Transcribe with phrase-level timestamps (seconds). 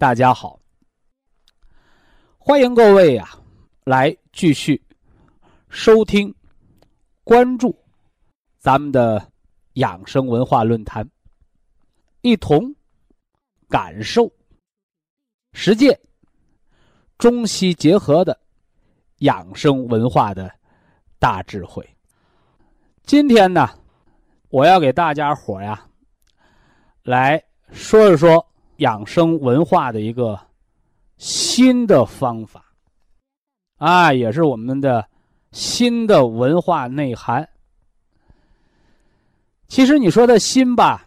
[0.00, 0.58] 大家好，
[2.38, 3.38] 欢迎各位呀，
[3.84, 4.82] 来继续
[5.68, 6.34] 收听、
[7.22, 7.78] 关注
[8.56, 9.30] 咱们的
[9.74, 11.06] 养生文化论坛，
[12.22, 12.74] 一同
[13.68, 14.32] 感受、
[15.52, 16.00] 实践
[17.18, 18.40] 中西结合的
[19.18, 20.50] 养生文化的
[21.18, 21.86] 大智慧。
[23.02, 23.68] 今天呢，
[24.48, 25.86] 我要给大家伙呀
[27.02, 28.49] 来说一说。
[28.80, 30.38] 养生文化的一个
[31.18, 32.64] 新的方法，
[33.76, 35.06] 啊，也是我们的
[35.52, 37.46] 新的文化内涵。
[39.68, 41.06] 其实你说的新吧，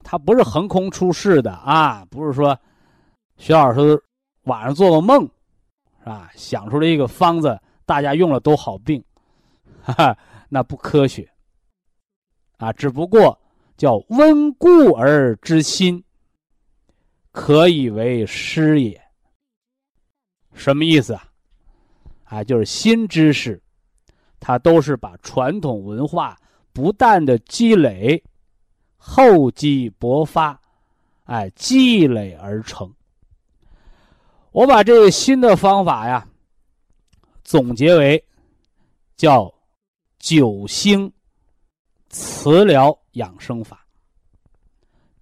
[0.00, 2.58] 它不是横空出世的啊，不是说
[3.36, 4.02] 徐老师
[4.44, 5.28] 晚上做个梦，
[6.00, 6.30] 是吧？
[6.34, 9.04] 想出了一个方子，大家用了都好病，
[9.82, 11.30] 哈哈，那不科学。
[12.56, 13.38] 啊，只不过
[13.76, 16.02] 叫温故而知新。
[17.34, 19.02] 可以为师也，
[20.54, 21.28] 什么意思啊？
[22.26, 23.60] 啊，就是新知识，
[24.38, 26.38] 它都是把传统文化
[26.72, 28.22] 不断的积累、
[28.96, 30.58] 厚积薄发，
[31.24, 32.94] 哎，积累而成。
[34.52, 36.24] 我把这个新的方法呀，
[37.42, 38.24] 总结为
[39.16, 39.52] 叫
[40.20, 41.12] 九星
[42.10, 43.84] 磁疗养生法。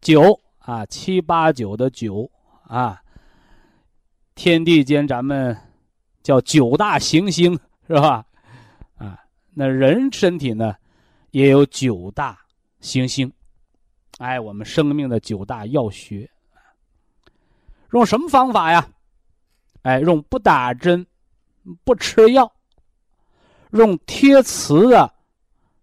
[0.02, 0.38] 九。
[0.72, 2.30] 啊，七八九的九
[2.62, 2.98] 啊，
[4.34, 5.54] 天地间咱们
[6.22, 7.52] 叫九大行星
[7.86, 8.24] 是吧？
[8.96, 9.22] 啊，
[9.52, 10.74] 那人身体呢
[11.30, 12.38] 也有九大
[12.80, 13.30] 行星，
[14.16, 16.26] 哎，我们生命的九大要穴，
[17.90, 18.88] 用什么方法呀？
[19.82, 21.06] 哎，用不打针、
[21.84, 22.50] 不吃药，
[23.72, 25.12] 用贴磁的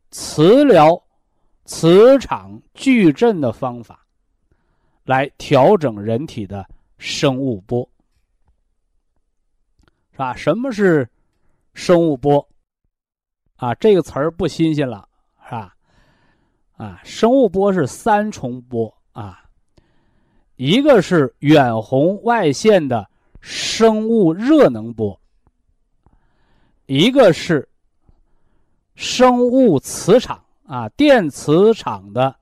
[0.09, 0.99] 磁疗、
[1.65, 4.03] 磁场矩阵的方法。
[5.09, 6.63] 来调整人体的
[6.99, 7.89] 生物波，
[10.11, 10.35] 是吧？
[10.35, 11.09] 什么是
[11.73, 12.47] 生物波？
[13.55, 15.09] 啊，这个词儿不新鲜了，
[15.45, 15.75] 是吧？
[16.77, 19.43] 啊，生物波是三重波啊，
[20.57, 23.09] 一个是远红外线的
[23.41, 25.19] 生物热能波，
[26.85, 27.67] 一个是
[28.93, 32.35] 生物磁场啊，电磁场的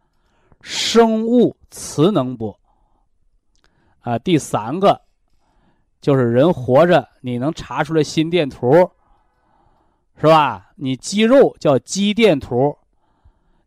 [0.67, 1.55] 生物。
[1.69, 2.57] 磁能波，
[3.99, 5.01] 啊，第三个
[5.99, 8.89] 就是人活着，你能查出来心电图，
[10.15, 10.71] 是吧？
[10.77, 12.75] 你肌肉叫肌电图，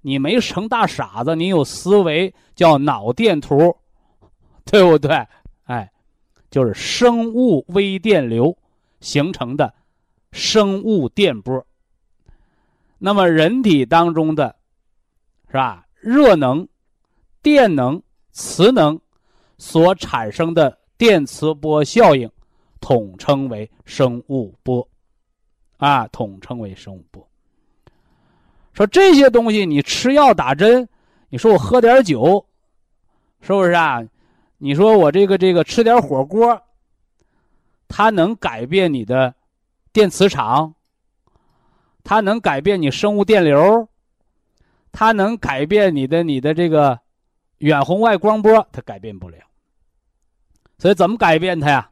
[0.00, 3.76] 你没成大傻子，你有思维叫脑电图，
[4.64, 5.26] 对不对？
[5.64, 5.92] 哎，
[6.50, 8.56] 就是生物微电流
[9.00, 9.74] 形成的
[10.32, 11.64] 生物电波。
[12.98, 14.56] 那么人体当中的，
[15.48, 15.86] 是吧？
[16.00, 16.66] 热能。
[17.42, 18.02] 电能、
[18.32, 19.00] 磁能
[19.56, 22.30] 所产生的电磁波效应，
[22.80, 24.86] 统称为生物波，
[25.78, 27.26] 啊，统称为生物波。
[28.74, 30.86] 说这些东西，你吃药打针，
[31.30, 32.44] 你说我喝点酒，
[33.40, 34.02] 是不是啊？
[34.58, 36.62] 你说我这个这个吃点火锅，
[37.88, 39.34] 它能改变你的
[39.92, 40.74] 电磁场？
[42.04, 43.88] 它能改变你生物电流？
[44.92, 47.00] 它能改变你的你的这个？
[47.60, 49.38] 远红外光波它改变不了，
[50.76, 51.90] 所以怎么改变它呀？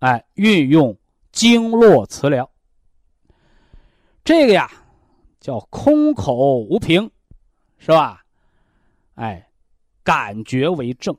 [0.00, 0.96] 哎，运用
[1.32, 2.48] 经络磁疗。
[4.24, 4.70] 这个呀
[5.40, 7.10] 叫空口无凭，
[7.78, 8.22] 是吧？
[9.14, 9.48] 哎，
[10.02, 11.16] 感觉为正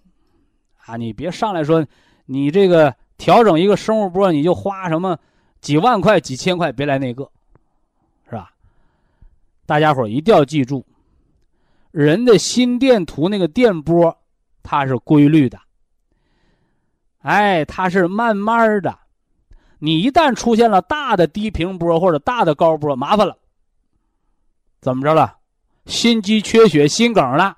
[0.86, 0.96] 啊！
[0.96, 1.86] 你别上来说
[2.26, 5.20] 你这个调整一个生物波，你就花什么
[5.62, 7.30] 几万块、几千块，别来那个，
[8.26, 8.52] 是吧？
[9.66, 10.84] 大家伙一定要记住。
[11.92, 14.16] 人的心电图那个电波，
[14.64, 15.60] 它是规律的。
[17.20, 18.98] 哎，它是慢慢的。
[19.80, 23.38] 你一旦出现了大的低频波或者大的高波，麻烦了。
[24.82, 25.38] 怎么着了？
[25.86, 27.56] 心肌缺血、心梗了。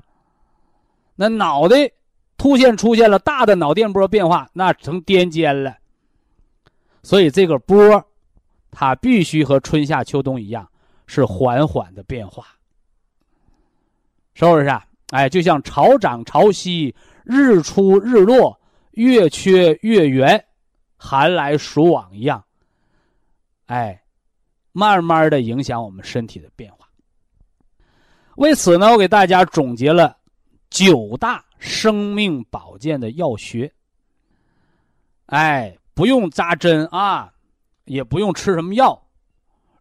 [1.15, 1.91] 那脑袋
[2.37, 5.75] 突现出现了大的脑电波变化，那成癫痫了。
[7.03, 8.03] 所以这个波，
[8.71, 10.67] 它必须和春夏秋冬一样，
[11.05, 12.45] 是缓缓的变化，
[14.33, 14.85] 是不是啊？
[15.11, 16.93] 哎，就像潮涨潮汐、
[17.25, 18.57] 日出日落、
[18.91, 20.41] 月缺月圆、
[20.95, 22.41] 寒来暑往一样，
[23.65, 24.01] 哎，
[24.71, 26.87] 慢慢的影响我们身体的变化。
[28.35, 30.15] 为此呢，我给大家总结了
[30.69, 33.71] 九大生命保健的要学。
[35.25, 37.31] 哎，不用扎针啊，
[37.83, 38.99] 也不用吃什么药，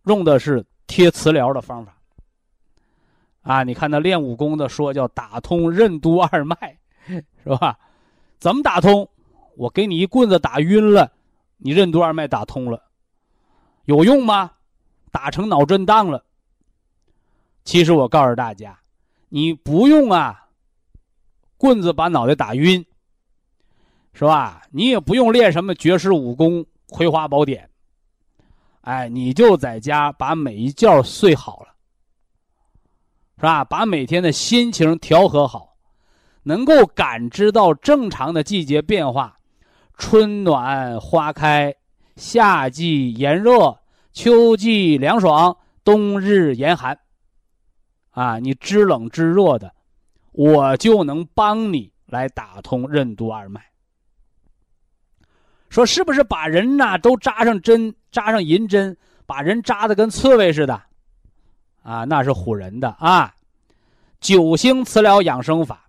[0.06, 1.96] 用的是贴磁疗的方法。
[3.42, 7.78] 啊，你看那练武功的说叫打通任督二脉，是吧？
[8.38, 9.08] 怎么打通？
[9.56, 11.12] 我给你一棍子打晕了，
[11.58, 12.82] 你任督二脉打通了，
[13.84, 14.52] 有用吗？
[15.10, 16.24] 打成脑震荡了。
[17.64, 18.78] 其实我告诉大家，
[19.28, 20.48] 你不用啊，
[21.56, 22.84] 棍子把脑袋打晕，
[24.12, 24.62] 是吧？
[24.70, 26.60] 你也不用练什么绝世武功
[26.90, 27.68] 《葵花宝典》，
[28.82, 31.74] 哎，你就在家把每一觉睡好了，
[33.40, 33.64] 是吧？
[33.64, 35.74] 把每天的心情调和好，
[36.42, 39.38] 能够感知到正常的季节变化，
[39.96, 41.74] 春暖花开，
[42.16, 43.78] 夏季炎热，
[44.12, 46.98] 秋季凉爽，冬日严寒。
[48.10, 49.72] 啊，你知冷知热的，
[50.32, 53.64] 我就能帮你来打通任督二脉。
[55.70, 58.94] 说是不是把人呐都扎上针，扎上银针，
[59.24, 60.82] 把人扎的跟刺猬似的？
[61.82, 63.34] 啊，那是唬人的啊！
[64.20, 65.88] 九星磁疗养生法，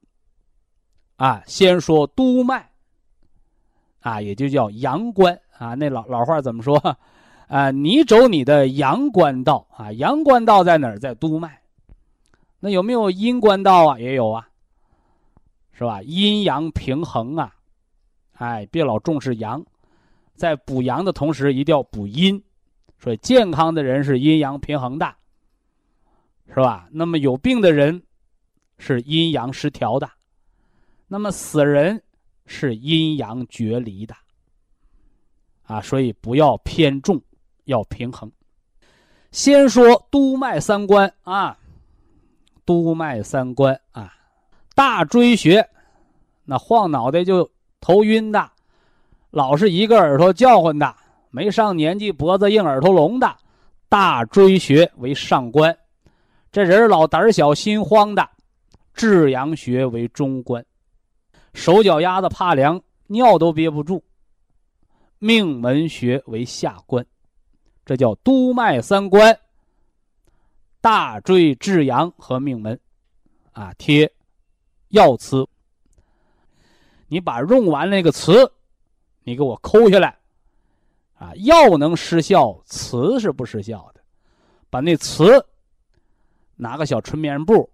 [1.18, 2.70] 啊，先说督脉，
[4.00, 5.74] 啊，也就叫阳关啊。
[5.74, 6.78] 那老老话怎么说？
[7.48, 10.98] 啊，你走你的阳关道啊，阳关道在哪儿？
[10.98, 11.62] 在督脉。
[12.62, 14.00] 那有没有阴关道啊？
[14.00, 14.48] 也有啊，
[15.74, 16.02] 是吧？
[16.04, 17.54] 阴阳平衡啊，
[18.38, 19.62] 哎，别老重视阳，
[20.36, 22.42] 在补阳的同时一定要补阴，
[22.98, 25.14] 所以健康的人是阴阳平衡的，
[26.54, 26.88] 是吧？
[26.92, 28.04] 那么有病的人
[28.78, 30.10] 是阴阳失调的，
[31.08, 32.04] 那么死人
[32.46, 34.14] 是阴阳决离的，
[35.64, 37.22] 啊，所以不要偏重，
[37.64, 38.32] 要平衡。
[39.32, 41.58] 先说督脉三关啊。
[42.64, 44.14] 督脉三关啊，
[44.76, 45.68] 大椎穴，
[46.46, 47.50] 那晃脑袋就
[47.82, 48.52] 头晕的，
[49.32, 50.96] 老是一个耳朵叫唤的，
[51.32, 53.36] 没上年纪脖子硬耳朵聋的，
[53.90, 55.74] 大椎穴为上关；
[56.52, 58.30] 这人老胆小心慌的，
[58.94, 60.62] 至阳穴为中关；
[61.54, 64.04] 手脚丫子怕凉，尿都憋不住，
[65.18, 67.06] 命门穴为下关。
[67.86, 69.38] 这叫督脉三关。
[70.82, 72.78] 大椎至阳和命门，
[73.54, 74.12] 啊，贴
[74.90, 75.48] 药磁。
[77.08, 78.52] 你把用完那个词，
[79.24, 80.18] 你给我抠下来，
[81.14, 84.02] 啊，药能失效，词是不失效的。
[84.70, 85.46] 把那词
[86.62, 87.68] 拿个小纯棉布，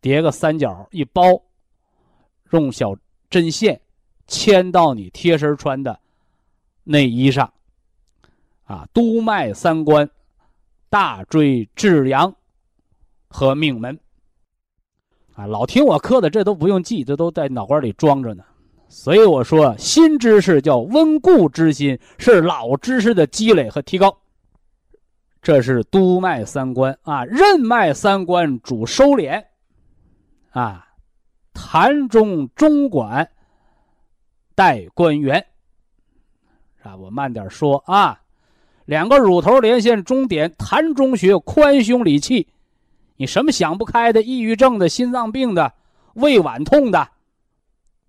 [0.00, 1.22] 叠个三角一包，
[2.50, 2.96] 用小
[3.30, 3.80] 针线
[4.26, 5.96] 牵到你贴身穿的
[6.82, 7.52] 内衣上，
[8.64, 10.10] 啊，督脉三关。
[10.88, 12.34] 大椎至阳
[13.28, 13.96] 和命门
[15.34, 18.42] 啊，老听我课的，这都不用记，这都在脑瓜里装着呢。
[18.88, 24.18] 所以我说，新知识叫温故知新，是老知识的积累和提高。
[25.42, 29.44] 这是督脉三关啊，任脉三关主收敛
[30.50, 30.86] 啊，
[31.54, 33.30] 痰中中管
[34.54, 35.46] 带关元
[36.82, 38.20] 啊，我慢点说啊。
[38.84, 42.48] 两个乳头连线中点，痰中穴，宽胸理气。
[43.16, 45.72] 你什么想不开的、抑郁症的、心脏病的、
[46.14, 47.08] 胃脘痛的，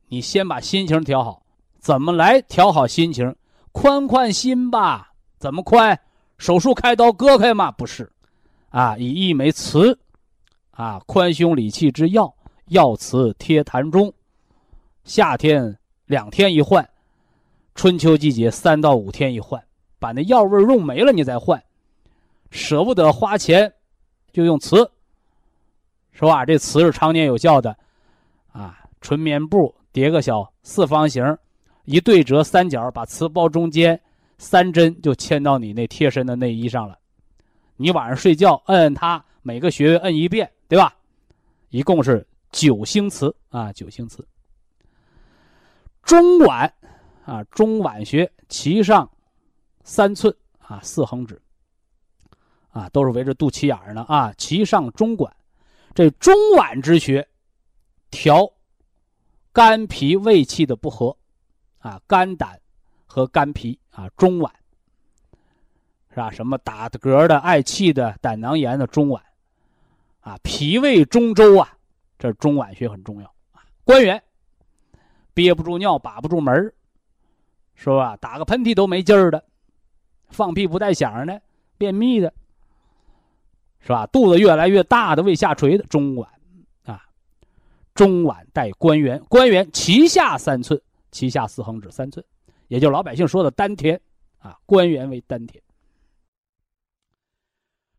[0.08, 1.44] 你先把心情调好。
[1.78, 3.36] 怎么来调好心情？
[3.72, 5.14] 宽宽心吧。
[5.38, 6.00] 怎么宽？
[6.41, 7.69] 手术开刀割开吗？
[7.69, 8.12] 不是，
[8.69, 9.95] 啊，以一枚磁，
[10.71, 12.33] 啊，宽胸理气之药，
[12.69, 14.12] 药磁贴痰中。
[15.03, 16.89] 夏天两天一换，
[17.75, 19.63] 春秋季节三到五天一换。
[20.00, 21.63] 把那药味用没了，你再换，
[22.50, 23.71] 舍不得花钱，
[24.33, 24.77] 就用瓷，
[26.12, 26.43] 是吧？
[26.43, 27.77] 这瓷是常年有效的，
[28.51, 31.38] 啊，纯棉布叠个小四方形，
[31.86, 34.01] 一对折三角，把瓷包中间，
[34.41, 36.98] 三针就牵到你那贴身的内衣上了。
[37.75, 40.98] 你晚上睡觉摁摁它，每个穴位摁一遍，对吧？
[41.69, 44.27] 一共是九星磁啊，九星磁。
[46.01, 46.67] 中脘
[47.24, 49.07] 啊，中脘穴脐上
[49.83, 51.39] 三寸啊，四横指
[52.71, 54.33] 啊，都是围着肚脐眼儿呢啊。
[54.39, 55.31] 脐上中脘，
[55.93, 57.25] 这中脘之穴
[58.10, 58.51] 调
[59.53, 61.15] 肝脾胃气的不和
[61.77, 62.60] 啊，肝胆
[63.05, 64.50] 和肝脾啊，中脘
[66.10, 66.31] 是吧？
[66.31, 69.21] 什么打嗝的、嗳气的、胆囊炎的中脘
[70.19, 71.77] 啊，脾胃中周啊，
[72.19, 73.63] 这中脘穴很重要啊。
[73.83, 74.21] 关元。
[75.33, 76.74] 憋不住尿，把不住门
[77.74, 78.17] 是吧？
[78.17, 79.41] 打个喷嚏都没劲儿的，
[80.27, 81.41] 放屁不带响的，
[81.77, 82.33] 便秘的，
[83.79, 84.05] 是吧？
[84.07, 86.27] 肚子越来越大的，胃下垂的，中脘
[86.83, 87.01] 啊，
[87.95, 90.79] 中脘带关元，关元脐下三寸，
[91.13, 92.24] 脐下四横指三寸，
[92.72, 94.00] 也就老百姓说的丹田
[94.40, 95.62] 啊，关元为丹田。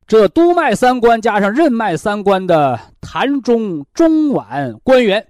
[0.07, 5.29] 这督脉三关加上任脉三关的膻中、中脘、关元，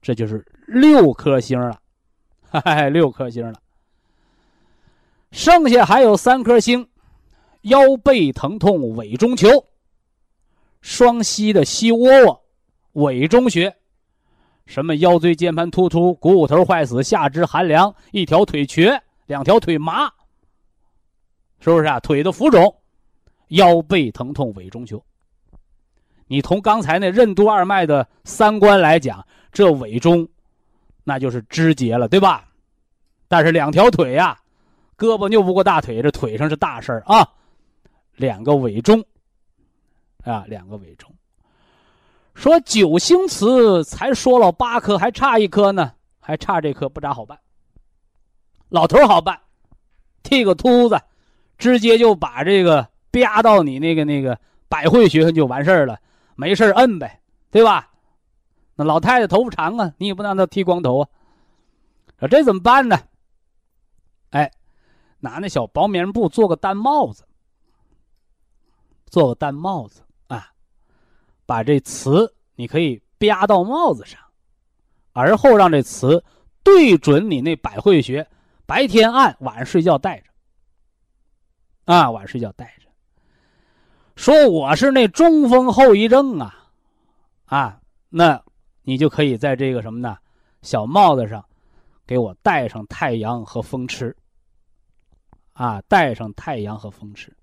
[0.00, 0.42] 这就是。
[0.66, 1.78] 六颗星了，
[2.90, 3.60] 六颗星了。
[5.30, 6.88] 剩下还有三颗星：
[7.60, 9.46] 腰背疼痛委中求、
[10.80, 12.44] 双膝的膝窝窝、
[12.92, 13.76] 委中穴。
[14.66, 20.06] 什么腰椎间盘突出、股骨头坏死、下肢寒凉、一条腿瘸、两条腿麻，
[21.60, 22.00] 是不是啊？
[22.00, 22.74] 腿的浮肿，
[23.48, 25.02] 腰背疼痛委中求。
[26.26, 30.26] 你从刚才那任督二脉的三关来讲，这委中。
[31.06, 32.48] 那就是肢节了，对吧？
[33.28, 34.40] 但是两条腿呀，
[34.96, 37.28] 胳膊拗不过大腿，这腿上是大事儿啊。
[38.16, 39.04] 两个委中，
[40.22, 41.13] 啊，两个委中。
[42.34, 47.38] 说九星词才说了八颗，还差一颗呢，还差这颗不咋好办。
[48.68, 49.40] 老头好办，
[50.22, 51.00] 剃个秃子，
[51.56, 54.38] 直接就把这个吧到你那个那个
[54.68, 55.98] 百会穴就完事儿了，
[56.34, 57.90] 没事摁呗，对吧？
[58.74, 61.08] 那老太太头发长啊，你也不能让她剃光头啊。
[62.28, 62.98] 这怎么办呢？
[64.30, 64.50] 哎，
[65.20, 67.24] 拿那小薄棉布做个单帽子，
[69.06, 70.02] 做个单帽子，
[71.46, 74.20] 把这瓷你可以吧到帽子上，
[75.12, 76.24] 而后让这瓷
[76.62, 78.26] 对准你那百会穴，
[78.66, 80.26] 白天按，晚上睡觉戴着。
[81.86, 82.88] 啊，晚上睡觉戴着。
[84.16, 86.70] 说我是那中风后遗症啊，
[87.46, 88.42] 啊，那。
[88.86, 90.14] 你就可以在这个什么呢，
[90.60, 91.42] 小帽子上，
[92.06, 94.14] 给我戴上太阳和风池。
[95.54, 97.34] 啊，带上太阳和风池，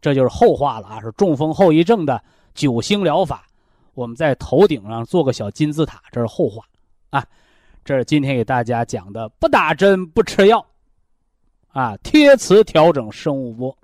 [0.00, 1.00] 这就是后话了啊！
[1.00, 2.20] 是中风后遗症的
[2.54, 3.46] 九星疗法。
[3.94, 6.64] 我们在头顶上做个小金字塔，这是后话
[7.10, 7.24] 啊。
[7.84, 10.64] 这是今天给大家讲的，不打针不吃药，
[11.68, 13.76] 啊，贴磁调整生物波，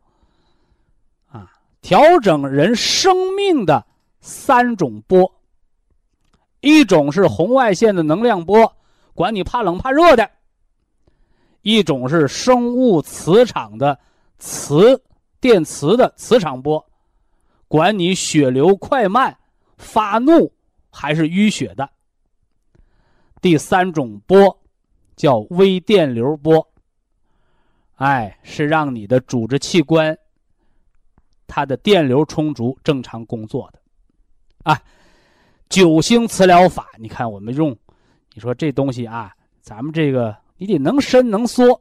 [1.30, 3.84] 啊，调整人生命的
[4.20, 5.30] 三种波。
[6.60, 8.74] 一种是红外线的能量波，
[9.14, 10.24] 管你怕冷怕热的；
[11.62, 13.98] 一种是生物磁场的
[14.38, 15.00] 磁
[15.40, 16.84] 电磁的磁场波，
[17.70, 19.38] 管你血流快慢、
[19.76, 20.52] 发怒
[20.90, 21.88] 还是淤血的。
[23.40, 24.60] 第三种波
[25.14, 26.66] 叫微电流波，
[27.94, 30.18] 哎，是让你的组织器官
[31.46, 33.80] 它的电流充足、正常工作的，
[34.64, 34.82] 啊。
[35.68, 37.70] 九星磁疗法，你看我们用，
[38.34, 41.80] 你说这东西啊，咱们这个你得能伸能缩，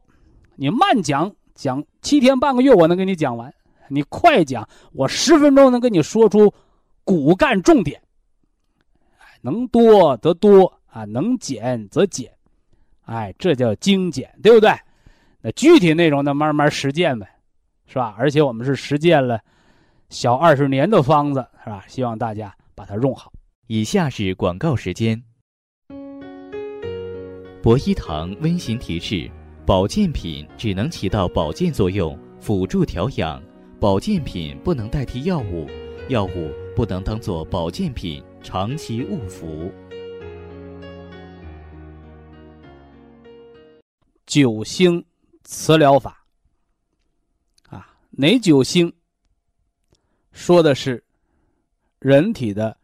[0.56, 3.52] 你慢讲讲七天半个月我能给你讲完，
[3.90, 6.54] 你快讲我十分钟能跟你说出
[7.04, 8.02] 骨干重点，
[9.42, 12.32] 能多则多啊，能减则减，
[13.02, 14.72] 哎，这叫精简，对不对？
[15.42, 17.28] 那具体内容呢，慢慢实践呗，
[17.88, 18.16] 是吧？
[18.18, 19.40] 而且我们是实践了
[20.10, 21.84] 小二十年的方子，是吧？
[21.88, 23.32] 希望大家把它用好。
[23.68, 25.22] 以下是广告时间。
[27.62, 29.30] 博一堂温馨提示：
[29.66, 33.40] 保健品只能起到保健作用，辅助调养；
[33.80, 35.66] 保健品不能代替药物，
[36.10, 39.72] 药物不能当做保健品长期误服。
[44.26, 45.06] 九星
[45.44, 46.26] 磁疗法
[47.70, 48.94] 啊，哪九星？
[50.34, 51.04] 说的是
[52.00, 52.78] 人体的。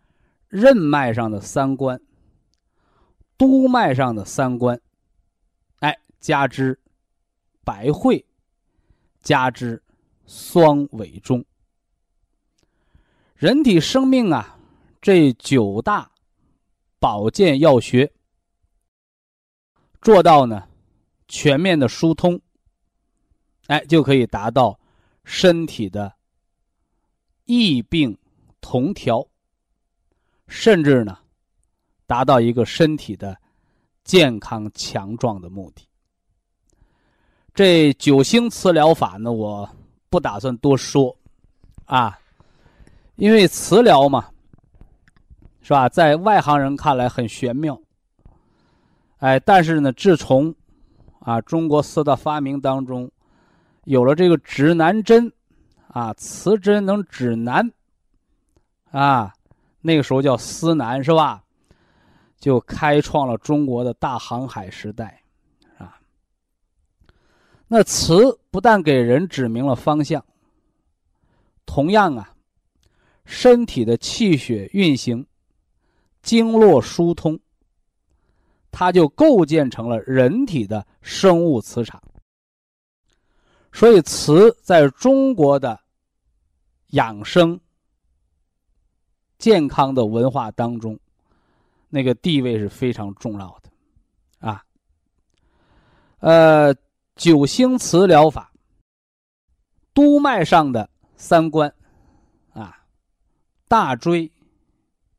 [0.47, 1.99] 任脉上的三关，
[3.37, 4.79] 督脉上的三关，
[5.79, 6.79] 哎，加之
[7.65, 8.25] 百会，
[9.21, 9.83] 加之
[10.27, 11.43] 双尾中。
[13.35, 14.57] 人体生命啊，
[15.01, 16.09] 这九大
[16.99, 18.11] 保健要学，
[20.01, 20.67] 做到呢
[21.27, 22.39] 全面的疏通，
[23.67, 24.79] 哎，就可以达到
[25.23, 26.13] 身体的
[27.45, 28.17] 异病
[28.61, 29.27] 同调。
[30.47, 31.17] 甚至呢，
[32.05, 33.35] 达到一个身体的
[34.03, 35.87] 健康强壮的目的。
[37.55, 39.67] 这九星磁疗法呢，我
[40.15, 41.13] 不打算多说，
[41.87, 42.17] 啊，
[43.17, 44.29] 因为磁疗嘛，
[45.61, 45.89] 是吧？
[45.89, 47.77] 在外行人看来很玄妙，
[49.17, 50.55] 哎，但是呢，自从
[51.19, 53.11] 啊中国四大发明当中
[53.83, 55.29] 有了这个指南针，
[55.89, 57.69] 啊，磁针能指南，
[58.91, 59.33] 啊，
[59.81, 61.43] 那个时候叫司南是吧？
[62.39, 65.21] 就开创了中国的大航海时代。
[67.67, 70.23] 那磁不但给人指明了方向，
[71.65, 72.35] 同样啊，
[73.25, 75.25] 身体的气血运行、
[76.21, 77.39] 经络疏通，
[78.71, 82.01] 它就构建成了人体的生物磁场。
[83.73, 85.79] 所以，磁在中国的
[86.91, 87.59] 养生、
[89.39, 90.97] 健康的文化当中，
[91.89, 94.63] 那个地位是非常重要的，啊，
[96.19, 96.75] 呃。
[97.15, 98.51] 九星磁疗法，
[99.93, 101.73] 督脉上的三关，
[102.51, 102.85] 啊，
[103.69, 104.29] 大椎、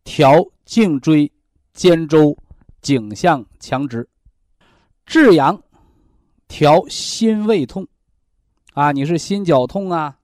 [0.05, 1.33] 调颈椎、
[1.73, 2.37] 肩周、
[2.83, 4.07] 颈项强直，
[5.07, 5.62] 至阳，
[6.47, 7.88] 调心胃痛，
[8.75, 10.19] 啊，你是心绞痛啊，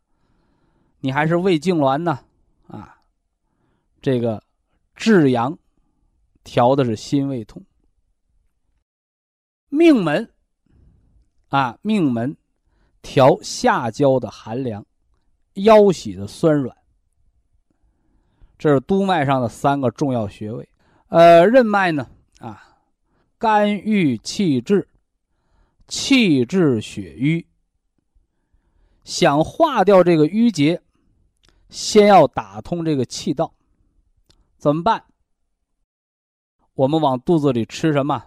[1.00, 2.18] 你还是胃痉挛呢？
[2.68, 3.00] 啊，
[4.02, 4.42] 这个
[4.94, 5.58] 至阳，
[6.44, 7.64] 调的是心胃痛，
[9.70, 10.28] 命门。
[11.52, 12.34] 啊，命门
[13.02, 14.82] 调下焦的寒凉，
[15.56, 16.74] 腰膝的酸软。
[18.56, 20.66] 这是督脉上的三个重要穴位。
[21.08, 22.08] 呃，任脉呢？
[22.38, 22.78] 啊，
[23.36, 24.88] 肝郁气滞，
[25.86, 27.46] 气滞血瘀。
[29.04, 30.80] 想化掉这个瘀结，
[31.68, 33.52] 先要打通这个气道。
[34.56, 35.04] 怎么办？
[36.72, 38.24] 我们往肚子里吃什么？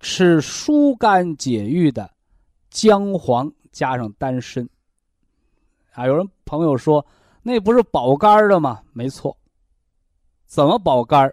[0.00, 2.13] 吃疏肝解郁的。
[2.74, 4.68] 姜黄加上丹参，
[5.92, 7.06] 啊，有人朋友说
[7.40, 8.82] 那不是保肝的吗？
[8.92, 9.36] 没错。
[10.44, 11.32] 怎么保肝？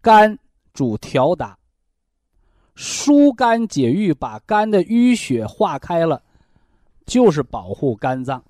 [0.00, 0.36] 肝
[0.72, 1.56] 主调达，
[2.74, 6.20] 疏肝解郁，把肝的淤血化开了，
[7.06, 8.42] 就是保护肝脏，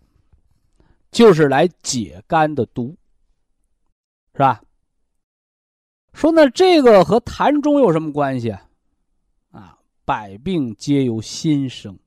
[1.11, 2.97] 就是来解肝的毒，
[4.33, 4.63] 是吧？
[6.15, 8.57] 说那这个和痰中有什么关系？
[10.09, 11.99] 百病皆由心生，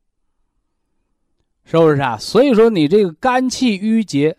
[1.63, 2.17] 是不是啊？
[2.17, 4.35] 所以说你这个肝气郁结，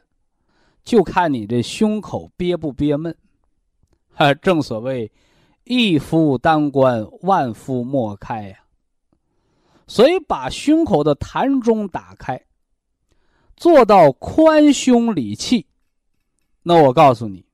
[0.83, 3.16] 就看你这胸口憋不憋闷。
[4.14, 5.12] 哈，正所谓
[5.62, 8.64] 一夫当关，万夫莫开呀。
[9.87, 12.44] 所以把胸口的痰中打开，
[13.57, 15.64] 做到宽胸理气。
[16.64, 17.46] 那我告诉你，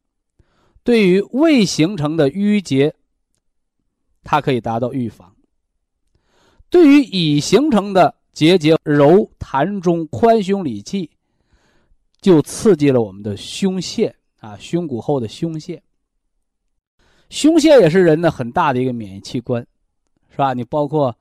[0.82, 2.94] 对于未形成的郁结，
[4.24, 5.34] 它可以达到预防。
[6.70, 11.10] 对于已形成的结节，揉痰中，宽胸理气，
[12.20, 15.82] 就刺激了我们的胸腺啊，胸骨后的胸腺。
[17.30, 19.66] 胸腺也是人的很大的一个免疫器官，
[20.30, 20.52] 是吧？
[20.54, 21.14] 你包括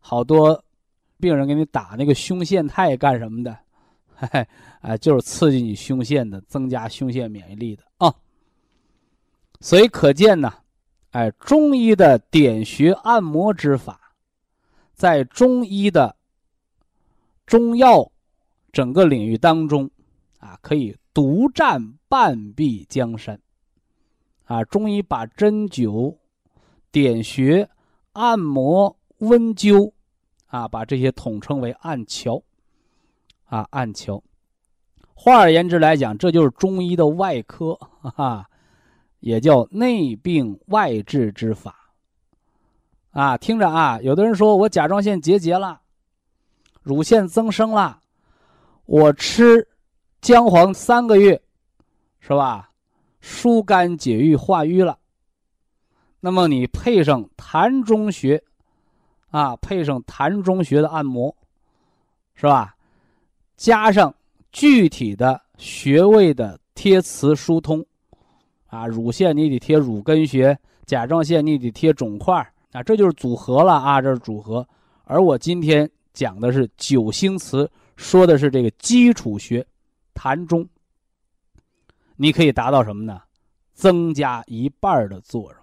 [0.00, 0.64] 好多
[1.18, 3.56] 病人给你打那个胸腺肽干什么的？
[4.14, 4.46] 嘿，
[4.80, 8.14] 哎，就是刺激你胸腺的，增加胸腺免疫力的啊。
[9.60, 10.52] 所以可见呢，
[11.10, 14.00] 哎，中医的点穴按摩之法。
[14.96, 16.16] 在中医的
[17.44, 18.10] 中药
[18.72, 19.90] 整个领域当中，
[20.38, 23.38] 啊，可以独占半壁江山。
[24.44, 26.16] 啊，中医把针灸、
[26.90, 27.68] 点穴、
[28.12, 29.92] 按摩、温灸，
[30.46, 32.42] 啊，把这些统称为按桥。
[33.44, 34.22] 啊，按桥。
[35.12, 38.48] 换而言之来讲，这就是中医的外科，哈，
[39.20, 41.85] 也叫内病外治之法。
[43.16, 45.80] 啊，听着啊，有的人说我甲状腺结节了，
[46.82, 47.98] 乳腺增生了，
[48.84, 49.66] 我吃
[50.20, 51.40] 姜黄三个月，
[52.20, 52.68] 是吧？
[53.22, 54.98] 疏肝解郁化瘀了。
[56.20, 58.44] 那么你配上痰中穴，
[59.30, 61.34] 啊，配上痰中穴的按摩，
[62.34, 62.76] 是吧？
[63.56, 64.14] 加上
[64.52, 67.82] 具体的穴位的贴磁疏通，
[68.66, 72.46] 啊，乳腺你得贴乳根穴，甲状腺你得贴肿块。
[72.76, 74.02] 啊，这就是组合了啊！
[74.02, 74.68] 这是组合，
[75.04, 79.66] 而我今天讲的是九星词，说的是这个基础学，
[80.14, 80.68] 痰中。
[82.16, 83.22] 你可以达到什么呢？
[83.72, 85.60] 增加一半的作用，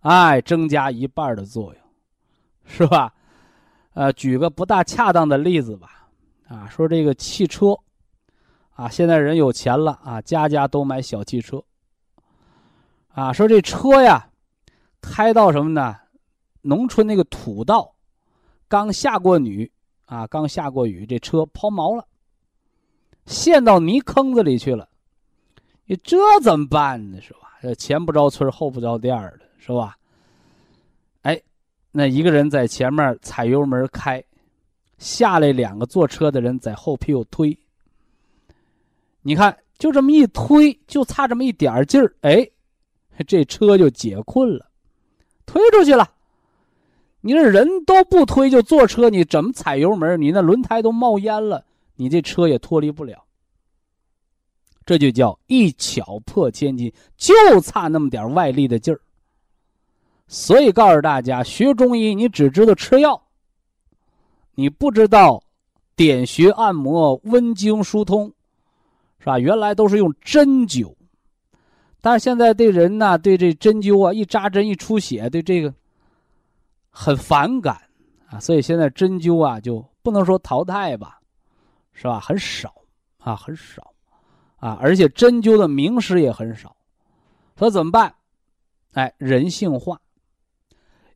[0.00, 1.82] 哎，增加一半的作用，
[2.66, 3.14] 是吧？
[3.94, 6.08] 呃，举个不大恰当的例子吧，
[6.46, 7.74] 啊，说这个汽车，
[8.74, 11.64] 啊，现在人有钱了啊，家家都买小汽车，
[13.14, 14.28] 啊，说这车呀，
[15.00, 15.96] 开到什么呢？
[16.62, 17.92] 农村那个土道，
[18.68, 19.70] 刚下过雨
[20.06, 22.06] 啊，刚下过雨，这车抛锚了，
[23.26, 24.88] 陷到泥坑子里去了。
[25.84, 27.20] 你这怎么办呢？
[27.20, 27.58] 是吧？
[27.60, 29.96] 这前不着村后不着店的，是吧？
[31.22, 31.40] 哎，
[31.90, 34.22] 那一个人在前面踩油门开，
[34.98, 37.56] 下来两个坐车的人在后屁股推。
[39.20, 42.48] 你看，就这么一推，就差这么一点劲儿，哎，
[43.26, 44.70] 这车就解困了，
[45.44, 46.08] 推出去了。
[47.24, 50.20] 你这人都不推就坐车，你怎么踩油门？
[50.20, 53.24] 你那轮胎都冒烟了，你这车也脱离不了。
[54.84, 59.00] 这就叫一巧破千金，就差那么点外力的劲儿。
[60.26, 63.22] 所以告诉大家，学中医你只知道吃药，
[64.56, 65.44] 你不知道
[65.94, 68.32] 点穴按摩、温经疏通，
[69.20, 69.38] 是吧？
[69.38, 70.92] 原来都是用针灸，
[72.00, 75.72] 但是现在对人呢，对这针灸啊，一扎针一出血，对这个
[76.92, 77.82] 很反感
[78.26, 78.38] 啊。
[78.38, 81.20] 所以现在针灸啊，就不能说淘汰吧，
[81.92, 82.20] 是吧？
[82.20, 82.72] 很少
[83.18, 83.92] 啊，很少。
[84.58, 86.76] 啊，而且针灸的名师也很少，
[87.58, 88.14] 说怎么办？
[88.92, 90.00] 哎，人性化，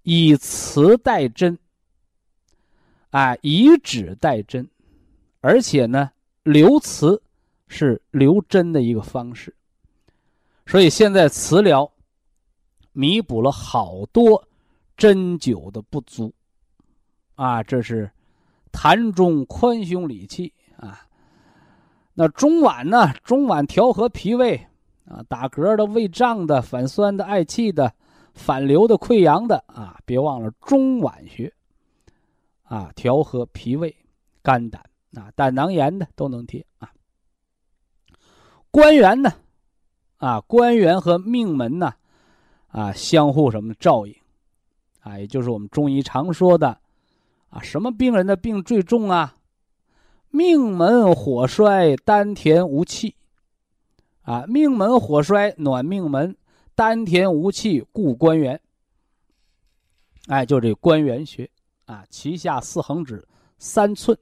[0.03, 1.57] 以磁代针，
[3.11, 4.69] 哎，以指代针，
[5.43, 6.11] 而且呢，
[6.43, 7.23] 留磁
[7.69, 9.55] 是留针的一个方式。
[10.67, 11.89] 所以现在磁疗
[12.91, 14.43] 弥补了好多
[14.97, 16.33] 针灸的不足，
[17.35, 18.11] 啊，这是
[18.73, 21.07] 痰中宽胸理气啊。
[22.15, 23.13] 那中脘呢？
[23.23, 24.57] 中脘调和脾胃，
[25.05, 27.93] 啊，打嗝的、胃胀的、反酸的、嗳气的、
[28.33, 31.53] 反流的、溃疡的，啊，别忘了中脘穴，
[32.63, 33.95] 啊，调和脾胃、
[34.43, 34.83] 肝胆，
[35.15, 36.91] 啊，胆囊炎的都能贴啊。
[38.71, 39.31] 关元呢？
[40.17, 41.93] 啊，关元和命门呢？
[42.69, 44.17] 啊，相互什么照应？
[45.07, 46.81] 啊，也就是我们中医常说的，
[47.51, 49.37] 啊，什么病人的病最重啊？
[50.31, 53.15] 命门火衰，丹田无气，
[54.23, 56.37] 啊，命门火衰，暖命门，
[56.75, 58.61] 丹田无气，固关元。
[60.27, 61.49] 哎，就这关元穴，
[61.85, 63.25] 啊，脐下四横指
[63.59, 64.19] 三寸，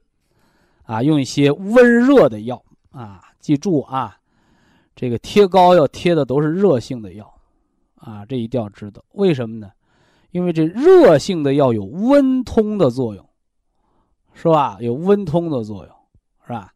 [0.83, 4.19] 啊，用一些温热的药，啊，记住啊，
[4.95, 7.35] 这个贴膏药贴的都是热性的药，
[7.95, 9.73] 啊，这一定要知道，为什么呢？
[10.35, 13.25] 因为这热性的药有温通的作用，
[14.35, 14.79] 是吧？
[14.81, 15.95] 有温通的作用。
[16.45, 16.73] 是吧？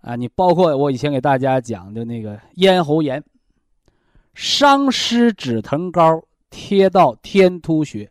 [0.00, 3.22] 啊，你包括我以前给大家讲的那个咽喉炎，
[4.32, 8.10] 伤湿止疼膏贴到天突穴。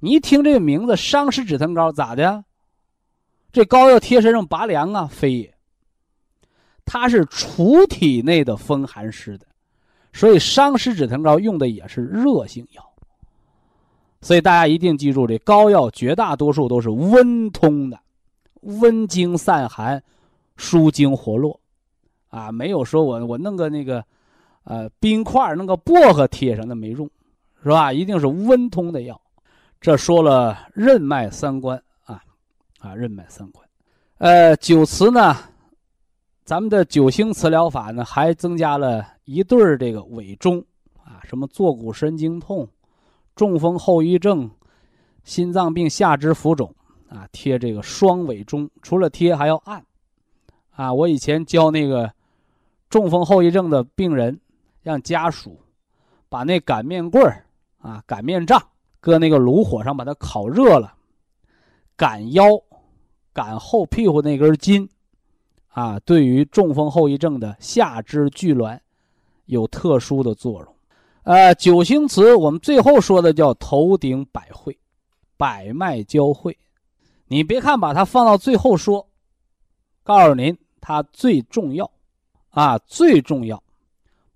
[0.00, 2.44] 你一听这个名字，伤湿止疼膏咋的？
[3.52, 5.08] 这膏药贴身上拔凉啊？
[5.10, 5.54] 非也，
[6.84, 9.46] 它是除体内的风寒湿的，
[10.12, 12.91] 所以伤湿止疼膏用的也是热性药。
[14.22, 17.98] 所以大家一定记住，这膏药绝大多数都是温通的。
[18.62, 20.00] 温经散寒，
[20.56, 21.58] 舒经活络，
[22.28, 24.04] 啊，没有说我我弄个那个，
[24.62, 27.10] 呃，冰块弄个薄荷贴上那没用，
[27.64, 27.92] 是吧？
[27.92, 29.20] 一定是温通的药。
[29.80, 32.22] 这说了任脉三关啊，
[32.78, 33.66] 啊，任脉三关。
[34.18, 35.36] 呃，灸磁呢，
[36.44, 40.64] 咱们的九星磁疗法呢，还增加了一对儿这个委中
[41.02, 42.68] 啊，什么坐骨神经痛、
[43.34, 44.50] 中风后遗症、
[45.24, 46.74] 心脏病、下肢浮肿。
[47.08, 49.84] 啊，贴这个双尾中，除了贴还要按。
[50.70, 52.10] 啊，我以前教那个
[52.88, 54.40] 中风后遗症的病人，
[54.80, 55.60] 让家属
[56.30, 57.44] 把那擀面棍儿
[57.80, 58.58] 啊、擀面杖
[58.98, 60.94] 搁那个炉火上，把它烤热了，
[61.98, 62.44] 擀腰、
[63.34, 64.88] 擀后屁股那根筋，
[65.68, 68.80] 啊，对于中风后遗症的下肢聚挛
[69.44, 70.71] 有特殊的作用。
[71.24, 74.76] 呃，九星词我们最后说的叫头顶百会，
[75.36, 76.56] 百脉交汇。
[77.28, 79.08] 你别看把它放到最后说，
[80.02, 81.88] 告诉您它最重要，
[82.50, 83.62] 啊最重要，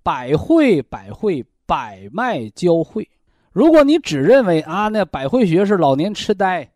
[0.04, 3.08] 百会百会百脉交汇。
[3.50, 6.70] 如果你只认为啊那百会穴是老年痴呆、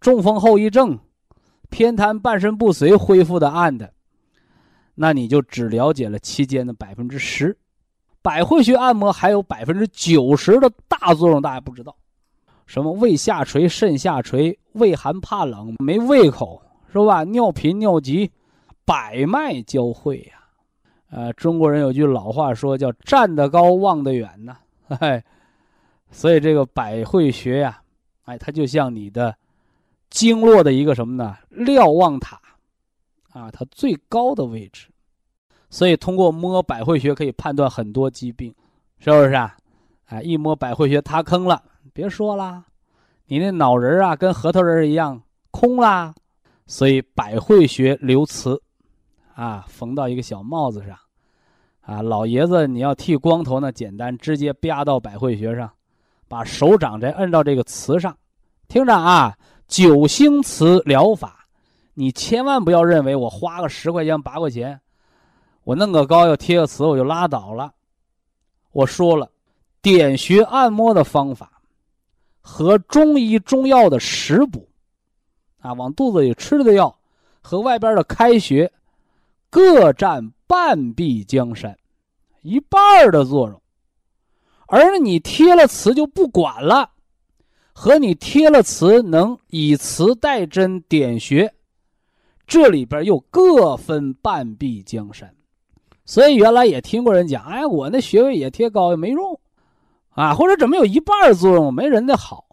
[0.00, 0.98] 中风后遗症、
[1.70, 3.90] 偏瘫半身不遂恢复的案的，
[4.94, 7.56] 那你就只了解了期间的百分之十，
[8.26, 11.94] 百会穴按摩还有百分之九十的大作用，大家不知道。
[12.66, 16.60] 什么胃下垂、肾下垂、胃寒怕冷、没胃口，
[16.92, 17.22] 是吧？
[17.22, 18.28] 尿频尿急，
[18.84, 20.42] 百脉交汇呀。
[21.08, 24.56] 呃，中国人有句老话说叫“站得高，望得远”呐。
[24.88, 25.24] 哎，
[26.10, 27.80] 所以这个百会穴呀，
[28.24, 29.32] 哎，它就像你的
[30.10, 31.36] 经络的一个什么呢？
[31.50, 32.40] 瞭望塔
[33.32, 34.88] 啊，它最高的位置。
[35.76, 38.50] 所以通过摸百会穴可以判断很多疾病，
[38.98, 39.54] 是不是啊？
[40.06, 41.62] 哎，一摸百会穴塌坑了。
[41.92, 42.64] 别说了，
[43.26, 46.14] 你那脑仁啊跟核桃仁一样空啦，
[46.66, 48.58] 所以百会穴留磁，
[49.34, 50.96] 啊，缝到一个小帽子上，
[51.82, 55.70] 啊，老爷子你要剃光头呢，简单，直接啪到百会穴上，
[56.26, 58.16] 把手掌再摁到这个磁上，
[58.66, 59.36] 听着啊，
[59.68, 61.44] 九星磁疗法，
[61.92, 64.80] 你千万不要认为我花个十块钱八块钱，
[65.66, 67.74] 我弄个膏药贴个磁我就拉倒了，
[68.70, 69.28] 我说了，
[69.82, 71.60] 点穴按摩的方法。
[72.40, 74.68] 和中医中药的食补，
[75.58, 76.96] 啊，往肚子里吃的药，
[77.40, 78.72] 和外边的开穴，
[79.50, 81.76] 各占半壁江山，
[82.42, 83.60] 一半的作用。
[84.68, 86.92] 而你贴了磁就不管了，
[87.72, 91.52] 和你贴了磁能以磁代针点穴，
[92.46, 95.35] 这里边又各分半壁江山。
[96.06, 99.38] 所以原来也听过人讲，哎，我那穴位也贴膏也没用。
[100.10, 102.46] 啊，或者怎么有一半作用没人的好，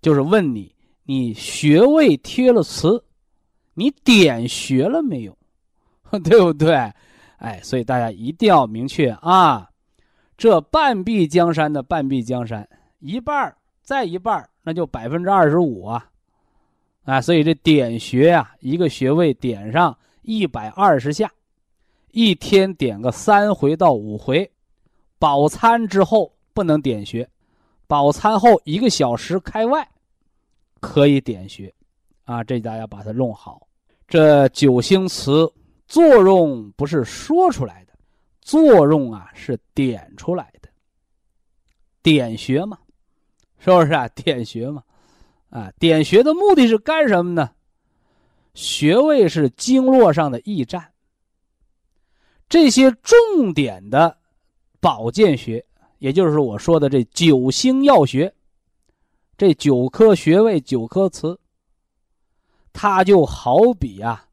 [0.00, 3.02] 就是问你，你穴位贴了磁，
[3.74, 5.36] 你点穴了没有？
[6.22, 6.76] 对不对？
[7.38, 9.68] 哎，所以大家一定要明确啊，
[10.36, 12.68] 这半壁江山的半壁江山，
[13.00, 13.52] 一半
[13.82, 16.06] 再一半那就百分之二十五啊，
[17.04, 21.28] 啊，所以这点穴呀，一个穴位点上一百二十下，
[22.12, 24.50] 一天点个三回到五回，
[25.18, 26.32] 饱餐之后。
[26.54, 27.30] 不能点穴，
[27.86, 29.88] 饱餐后一个小时开外，
[30.80, 31.72] 可以点穴，
[32.24, 33.68] 啊，这大家把它弄好。
[34.08, 35.48] 这九星磁
[35.86, 37.92] 作用不是说出来的，
[38.40, 40.68] 作用啊是点出来的。
[42.02, 42.76] 点穴嘛，
[43.60, 44.08] 是不是啊？
[44.08, 44.82] 点穴嘛，
[45.50, 47.52] 啊，点穴的目的是干什么呢？
[48.54, 50.90] 穴位是经络上的驿站，
[52.48, 54.16] 这些重点的
[54.80, 55.64] 保健穴。
[55.98, 58.32] 也就是我说的这九星药穴，
[59.36, 61.36] 这九颗穴位、九颗词，
[62.72, 64.28] 它就好比啊，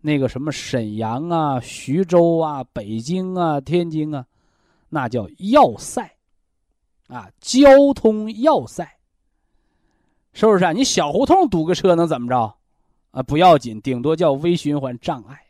[0.00, 4.24] 那个什么沈阳啊、徐州啊、北京啊、天津啊，
[4.88, 6.08] 那叫要塞，
[7.08, 8.88] 啊，交通要塞，
[10.32, 10.70] 是不是啊？
[10.70, 12.54] 你小胡同堵个车能怎么着？
[13.10, 15.41] 啊，不要紧，顶多叫微循环障碍。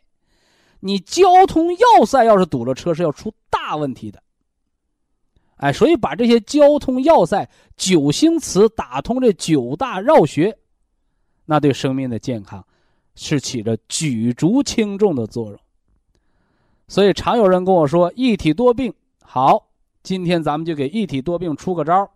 [0.85, 4.21] 你交通要塞要是堵了车，是要出大问题的。
[5.55, 10.57] 哎，所以把这些交通要塞九星磁打通这九大绕穴，
[11.45, 12.65] 那对生命的健康
[13.15, 15.59] 是起着举足轻重的作用。
[16.89, 19.69] 所以常有人跟我说一体多病好，
[20.03, 22.11] 今天咱们就给一体多病出个招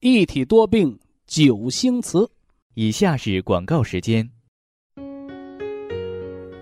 [0.00, 2.28] 一体多病九星磁。
[2.74, 4.30] 以下是广告时间。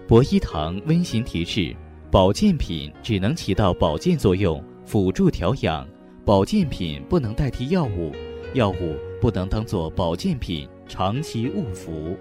[0.07, 1.75] 博一堂温馨提示：
[2.11, 4.63] 保健品只能起到保健作用。
[4.85, 5.89] 辅助调养，
[6.27, 8.13] 保健品不能代替药物，
[8.53, 12.15] 药物不能当做保健品长期误服。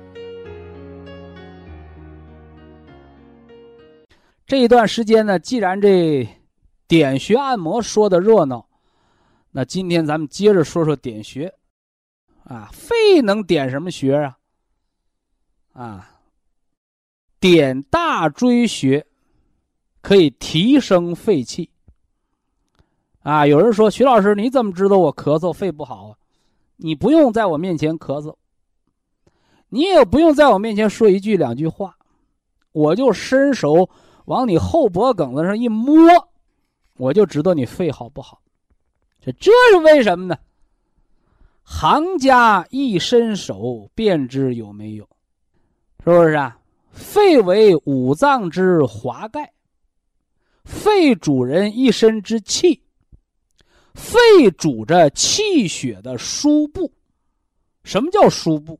[4.48, 6.26] 这一段时间呢，既然这
[6.88, 8.66] 点穴按摩说的热闹，
[9.52, 11.54] 那今天咱们接着说说点穴。
[12.46, 14.38] 啊，肺能点什么穴啊？
[15.74, 16.13] 啊，
[17.44, 19.06] 点大椎穴，
[20.02, 21.70] 可以提升肺气。
[23.20, 26.16] 啊，有人说徐老师，你怎么知道我咳嗽肺不好啊？
[26.78, 28.34] 你不用在我面前咳嗽，
[29.68, 31.98] 你也不用在我面前说一句两句话，
[32.72, 33.90] 我就伸手
[34.24, 36.00] 往你后脖梗子上一摸，
[36.96, 38.42] 我就知道你肺好不好。
[39.20, 40.38] 这这是为什么呢？
[41.64, 45.04] 行家一伸手便知有没有，
[46.06, 46.58] 是不是啊？
[46.94, 49.52] 肺为五脏之华盖，
[50.64, 52.82] 肺主人一身之气。
[53.96, 56.92] 肺主着气血的输布，
[57.84, 58.80] 什么叫输布？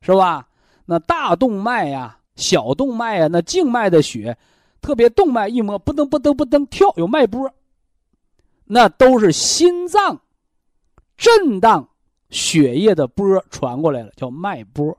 [0.00, 0.48] 是吧？
[0.86, 4.36] 那大动脉呀、小动脉呀，那静脉的血，
[4.80, 7.52] 特别动脉一摸，不噔不噔不噔跳，有脉搏，
[8.64, 10.20] 那都是心脏
[11.16, 11.88] 震荡
[12.30, 14.96] 血液的波传过来了，叫脉搏，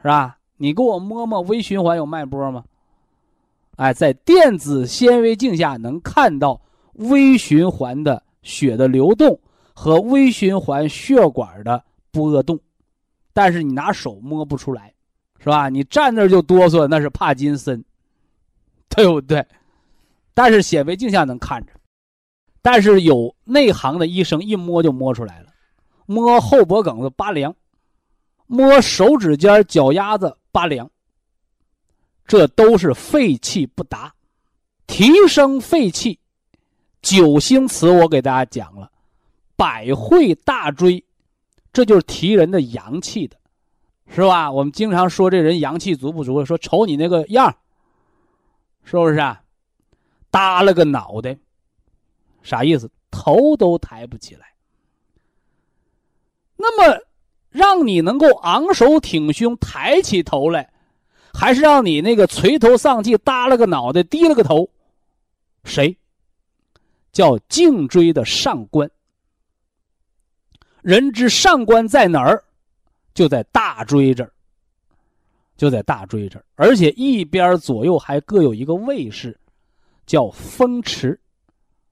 [0.00, 0.35] 是吧？
[0.56, 2.64] 你给我摸摸微循环有脉搏吗？
[3.76, 6.60] 哎，在电子纤维镜下能看到
[6.94, 8.22] 微循环的。
[8.46, 9.36] 血的流动
[9.74, 12.60] 和微循环血管的波动，
[13.32, 14.94] 但是你拿手摸不出来，
[15.40, 15.68] 是吧？
[15.68, 17.84] 你站那就哆嗦，那是帕金森，
[18.88, 19.44] 对不对？
[20.32, 21.72] 但是显微镜下能看着，
[22.62, 25.48] 但是有内行的医生一摸就摸出来了，
[26.06, 27.52] 摸后脖梗子拔凉，
[28.46, 30.90] 摸手指尖脚丫子拔凉，
[32.26, 34.14] 这都是肺气不达，
[34.86, 36.18] 提升肺气。
[37.02, 38.90] 九星词我给大家讲了，
[39.54, 41.04] 百会大椎，
[41.72, 43.36] 这就是提人的阳气的，
[44.08, 44.50] 是吧？
[44.50, 47.54] 我们经常说这人阳气足不足，说瞅你那个样
[48.82, 49.42] 是不是啊？
[50.30, 51.36] 耷了个脑袋，
[52.42, 52.90] 啥意思？
[53.10, 54.52] 头都抬不起来。
[56.56, 57.05] 那么，
[57.56, 60.70] 让你能够昂首挺胸、抬起头来，
[61.32, 64.68] 还是让你那个垂头丧气、耷了个脑袋、低了个头？
[65.64, 65.96] 谁？
[67.12, 68.90] 叫颈椎的上关。
[70.82, 72.44] 人之上关在哪儿？
[73.14, 74.30] 就在大椎这儿。
[75.56, 79.34] 就在大椎这儿，而且一边左右还各有一个卫士，
[80.04, 81.18] 叫风池。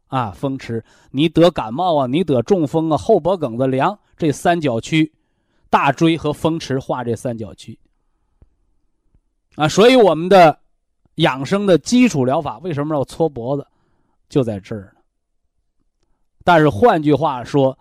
[0.08, 5.10] 啊，风池，你得感冒啊，你得中风啊，后脖梗子凉，这三角区，
[5.74, 7.76] 大椎和风池画这三角区。
[9.56, 10.60] 啊，所以我们的
[11.16, 13.66] 养生的基础疗法为什么要搓脖子，
[14.28, 15.00] 就在这儿呢。
[16.44, 17.76] 但是换句话说，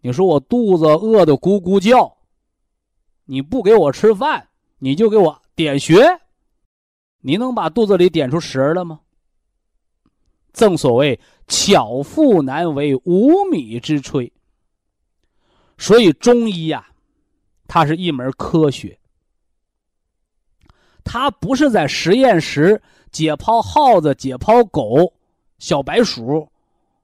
[0.00, 2.16] 你说我肚子饿得咕咕叫，
[3.26, 4.48] 你不给我吃饭，
[4.78, 6.02] 你就给我点穴，
[7.20, 8.98] 你能把肚子里点出食儿了吗？
[10.52, 14.32] 正所谓巧妇难为无米之炊。
[15.78, 16.88] 所以中医呀，
[17.66, 18.98] 它是一门科学，
[21.02, 25.12] 它不是在实验室解剖耗子、解剖狗、
[25.58, 26.48] 小白鼠、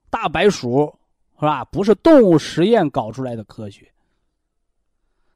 [0.09, 0.93] 大白鼠，
[1.39, 1.65] 是吧？
[1.65, 3.91] 不是动物实验搞出来的科学，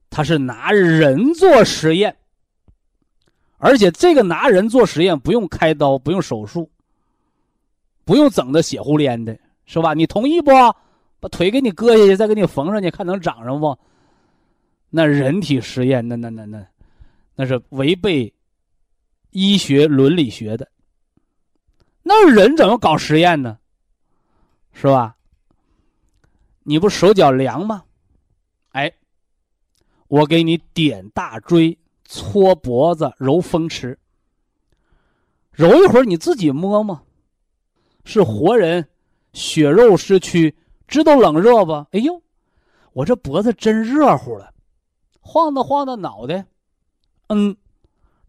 [0.10, 2.16] 它是拿人做实验，
[3.58, 6.70] 而且这个拿人做实验不用开刀，不用手术。
[8.04, 9.36] 不用整的血糊连的，
[9.66, 9.96] 是吧？
[9.96, 10.52] 你同意不？
[11.20, 13.76] 把腿给你割下去，再给你缝上去，看能长上不？
[14.98, 16.66] 那人体实验，那那那那，
[17.36, 18.34] 那是违背
[19.32, 20.72] 医学伦理学的。
[22.02, 23.60] 那人怎么搞实验呢？
[24.72, 25.18] 是吧？
[26.64, 27.84] 你不手脚凉吗？
[28.70, 28.94] 哎，
[30.08, 34.00] 我给你点大椎，搓脖子，揉风池，
[35.52, 37.06] 揉一会儿，你自己摸摸。
[38.06, 38.88] 是活人，
[39.34, 40.56] 血肉之躯，
[40.88, 41.74] 知道冷热不？
[41.92, 42.24] 哎呦，
[42.94, 44.54] 我这脖子真热乎了，
[45.28, 46.46] 晃荡晃荡脑袋，
[47.30, 47.58] 嗯，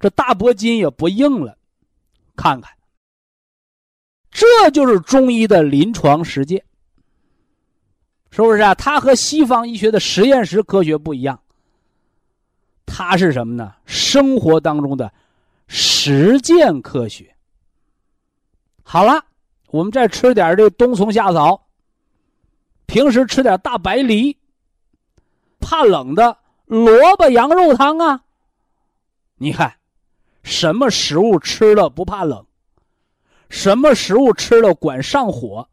[0.00, 1.58] 这大脖筋也不硬了，
[2.34, 2.72] 看看，
[4.30, 6.64] 这就是中医的临床实践，
[8.30, 8.74] 是不是啊？
[8.74, 11.38] 它和西方医学的实验室科学不一样，
[12.86, 13.74] 它是什么呢？
[13.84, 15.12] 生活当中的
[15.68, 17.36] 实践科学。
[18.82, 19.22] 好了。
[19.72, 21.66] 我们再吃点这冬虫夏草，
[22.86, 24.34] 平时吃点大白梨，
[25.60, 28.24] 怕冷的萝卜羊肉汤啊。
[29.36, 29.76] 你看，
[30.42, 32.44] 什么食物吃了不怕冷？
[33.48, 35.68] 什么食物吃了管上火？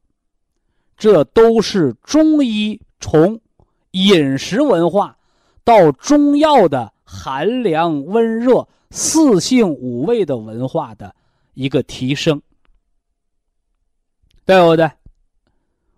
[0.95, 3.41] 这都是中医从
[3.91, 5.17] 饮食文化
[5.63, 11.15] 到中药的寒凉温热、四性五味的文化的
[11.53, 12.41] 一个提升。
[14.45, 14.91] 对不对？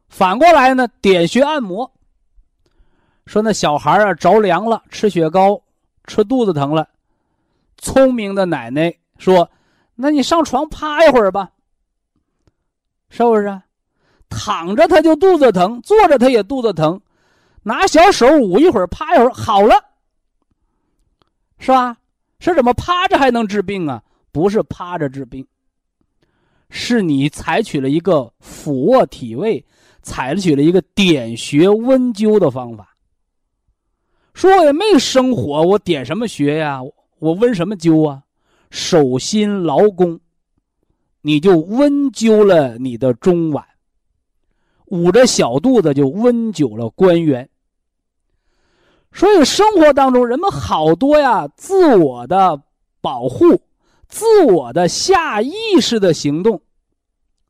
[0.08, 1.92] 反过来呢，点穴按摩。
[3.26, 5.62] 说那小孩啊着凉了，吃雪糕，
[6.06, 6.88] 吃肚子疼了。
[7.78, 9.50] 聪明的奶奶说
[9.96, 11.52] ：“那你上床趴一会儿吧。”
[13.10, 13.62] 是不是？
[14.30, 17.00] 躺着他就肚子疼，坐着他也肚子疼，
[17.64, 19.76] 拿小手捂一会儿，趴一会儿好了，
[21.60, 21.98] 是吧？
[22.40, 24.04] 是怎么趴着还能治病啊？
[24.32, 25.46] 不是趴着治病。
[26.70, 29.64] 是你采取了一个俯卧体位，
[30.02, 32.95] 采取了一个点穴温灸的方法。
[34.36, 36.82] 说我也没生火，我点什么穴呀？
[37.20, 38.22] 我温什么灸啊？
[38.70, 40.20] 手心劳宫，
[41.22, 43.64] 你就温灸了你的中脘，
[44.88, 47.50] 捂着小肚子就温灸了关元。
[49.14, 52.62] 所以生活当中人们好多呀，自我的
[53.00, 53.62] 保护。
[54.08, 56.62] 自我的下意识的行动，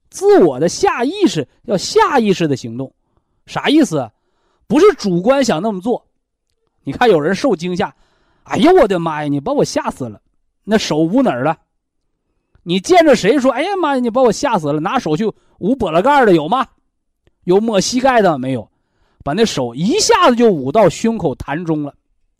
[0.09, 2.93] 自我的下意识要下意识的行动，
[3.45, 4.09] 啥意思？
[4.65, 6.07] 不是主观想那么做。
[6.85, 7.93] 你看有人受惊吓，
[8.43, 10.21] 哎呀我的妈呀，你把我吓死了，
[10.63, 11.57] 那手捂哪儿了？
[12.63, 15.25] 你见着谁说，哎呀妈呀，你把我吓死了，拿手去
[15.57, 16.65] 捂脖子盖的有吗？
[17.43, 18.69] 有摸膝盖的没有？
[19.23, 21.93] 把那手一下子就捂到胸口痰中了，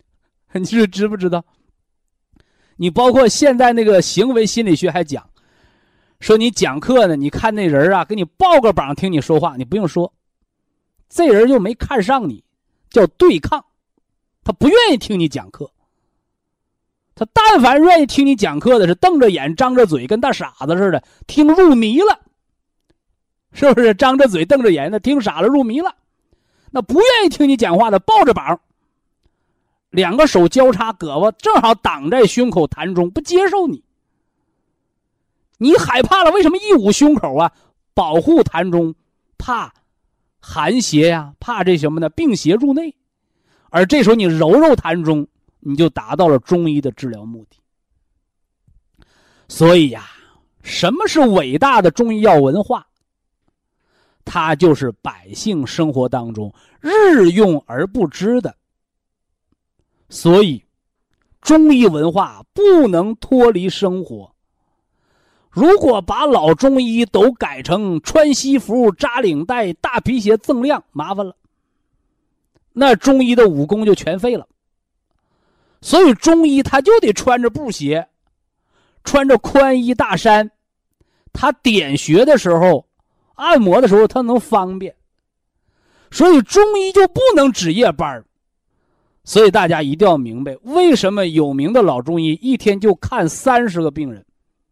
[0.53, 1.43] 你是知不知道？
[2.77, 5.27] 你包括现在那个行为心理学还讲，
[6.19, 10.13] 说你讲课呢，你看那人啊，给你抱个膀听你说话，你不用说，
[11.09, 12.43] 这人又没看上你，
[12.89, 13.63] 叫对抗，
[14.45, 15.69] 他不愿意听你讲课。
[17.15, 22.19] 他但凡愿意听你讲课的，是瞪着眼、张着嘴，跟大傻子似的，听入迷了，
[23.53, 23.93] 是不是？
[23.93, 25.95] 张着嘴、瞪着眼的，听傻了、入迷了。
[26.71, 28.59] 那不愿意听你讲话的，抱着膀，
[29.89, 33.81] 两个手交叉，胳膊正好挡在胸口痰中，不接受你。
[35.57, 37.51] 你害怕了，为什么一捂胸口啊？
[37.93, 38.93] 保护痰中，
[39.37, 39.73] 怕
[40.41, 42.09] 寒邪呀，怕这什么呢？
[42.09, 42.93] 病邪入内。
[43.75, 45.27] 而这时候你揉揉痰中，
[45.59, 47.57] 你就达到了中医的治疗目的。
[49.49, 50.05] 所以呀，
[50.63, 52.85] 什么是伟大的中医药文化？
[54.23, 58.55] 它就是百姓生活当中日用而不知的。
[60.07, 60.63] 所以，
[61.41, 64.33] 中医文化不能脱离生活。
[65.49, 71.35] 如果把老中医都改成穿西服、扎领带、大皮鞋锃亮，麻烦了。
[72.77, 74.45] 那中医的武功就全废了。
[75.81, 78.07] 所以中医他就得穿着布鞋，
[79.03, 80.51] 穿着宽衣大衫，
[81.31, 82.85] 他点穴的时候、
[83.35, 84.93] 按摩的时候他能方便。
[86.11, 88.23] 所以中医就不能值夜班
[89.23, 94.25] 所以大家一定要明白，为什么有名的老中医一天就看三十个病人。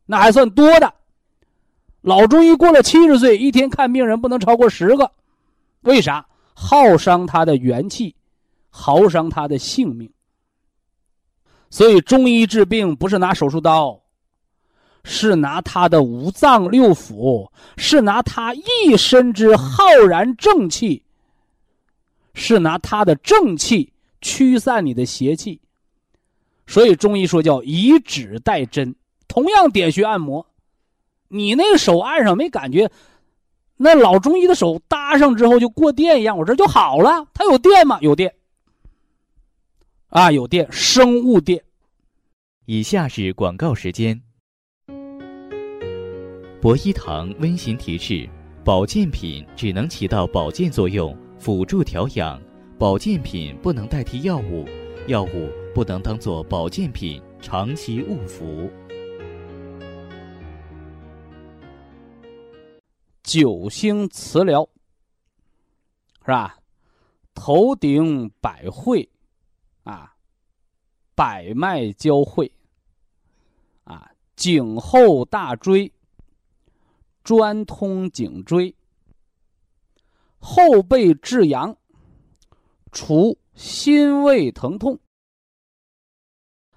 [0.06, 0.94] 那还算多的，
[2.02, 5.12] 老中医过了七十岁，一天看病人不能超过十个，
[5.82, 6.26] 为啥？
[6.54, 8.16] 耗伤他的元气，
[8.70, 10.12] 耗伤他的性命。
[11.70, 14.00] 所以中医治病不是拿手术刀，
[15.04, 21.04] 是拿他的五脏六腑，是拿他一身之浩然正气，
[22.34, 23.92] 是拿他的正气
[24.22, 25.60] 驱散你的邪气。
[26.68, 28.96] 所以中医说叫以指代针。
[29.28, 30.46] 同样点穴按摩，
[31.28, 32.92] 你那个手按上没感觉，
[33.78, 37.26] 那老中医的手搭上之后就过电一样，我这就好了。
[37.34, 37.98] 它有电吗？
[38.02, 38.34] 有电，
[40.10, 41.64] 啊，有电，生物电。
[42.66, 44.22] 以下是广告时间。
[46.62, 48.30] 博一堂温馨提示：
[48.64, 52.40] 保健品只能起到保健作用，辅助调养；
[52.80, 54.66] 保健品不能代替药物，
[55.08, 58.70] 药物不能当做保健品，长期误服。
[63.24, 64.68] 九星磁疗，
[66.22, 66.60] 是吧？
[67.34, 69.10] 头顶百会，
[69.84, 70.14] 啊，
[71.16, 72.54] 百脉交汇，
[73.86, 75.92] 啊，颈后大椎，
[77.24, 78.76] 专通颈椎，
[80.38, 81.76] 后背至阳，
[82.92, 85.00] 除心胃疼痛，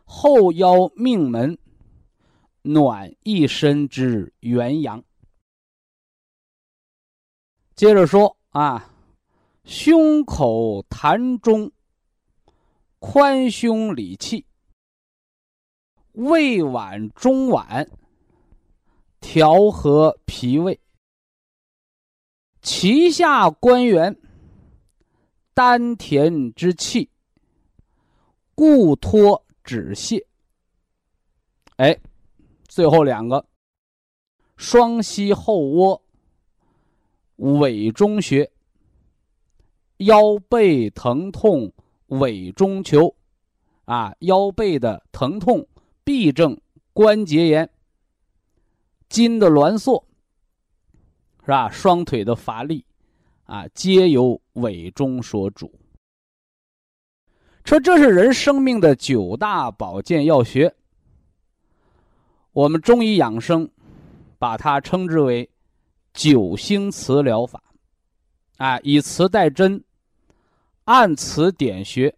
[0.05, 1.59] 后腰命门，
[2.62, 5.05] 暖一身之元阳。
[7.76, 8.90] 接着说啊，
[9.64, 11.70] 胸口痰中，
[12.98, 14.46] 宽胸理气，
[16.12, 17.86] 胃脘中脘，
[19.20, 20.80] 调和脾胃，
[22.62, 24.18] 脐下关元，
[25.52, 27.10] 丹田之气，
[28.54, 30.24] 固脱止泻。
[31.76, 31.94] 哎，
[32.68, 33.46] 最后两个，
[34.56, 36.02] 双膝后窝。
[37.37, 38.51] 委中穴，
[39.99, 41.70] 腰背疼痛，
[42.07, 43.14] 委中求，
[43.84, 45.66] 啊，腰背的疼痛、
[46.05, 46.59] 痹症、
[46.95, 47.68] 关节炎、
[49.09, 50.03] 筋的挛缩，
[51.41, 51.70] 是吧？
[51.70, 52.84] 双腿的乏力，
[53.45, 55.70] 啊，皆由委中所主。
[57.64, 60.74] 说这是人生命的九大保健要穴，
[62.53, 63.68] 我们中医养生
[64.39, 65.51] 把它称之为。
[66.16, 67.62] 九星磁疗法，
[68.56, 69.84] 啊，以磁代针，
[70.84, 72.16] 按磁点穴。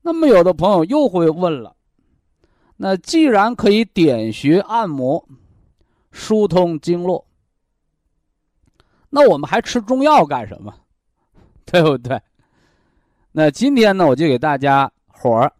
[0.00, 1.76] 那么，有的朋友又会问了：
[2.78, 5.28] 那既然可以点穴按摩，
[6.12, 7.26] 疏通经络，
[9.10, 10.74] 那我们还吃中药干什么？
[11.66, 12.18] 对不对？
[13.32, 15.52] 那今天呢，我就给大家伙儿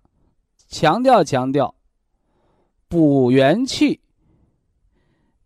[0.68, 1.74] 强调强调
[2.88, 4.00] 补元气。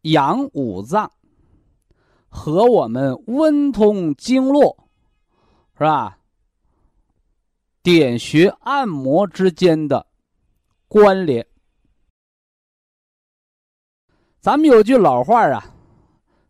[0.02, 1.10] 养五脏
[2.28, 4.88] 和我们温通经络，
[5.74, 6.18] 是吧？
[7.82, 10.06] 点穴按摩之间的
[10.88, 11.46] 关联。
[14.40, 15.74] 咱们有句老话啊，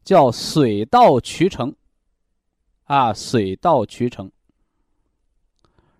[0.04, 1.74] 叫“水到渠成”，
[2.84, 4.30] 啊，“水到渠成”。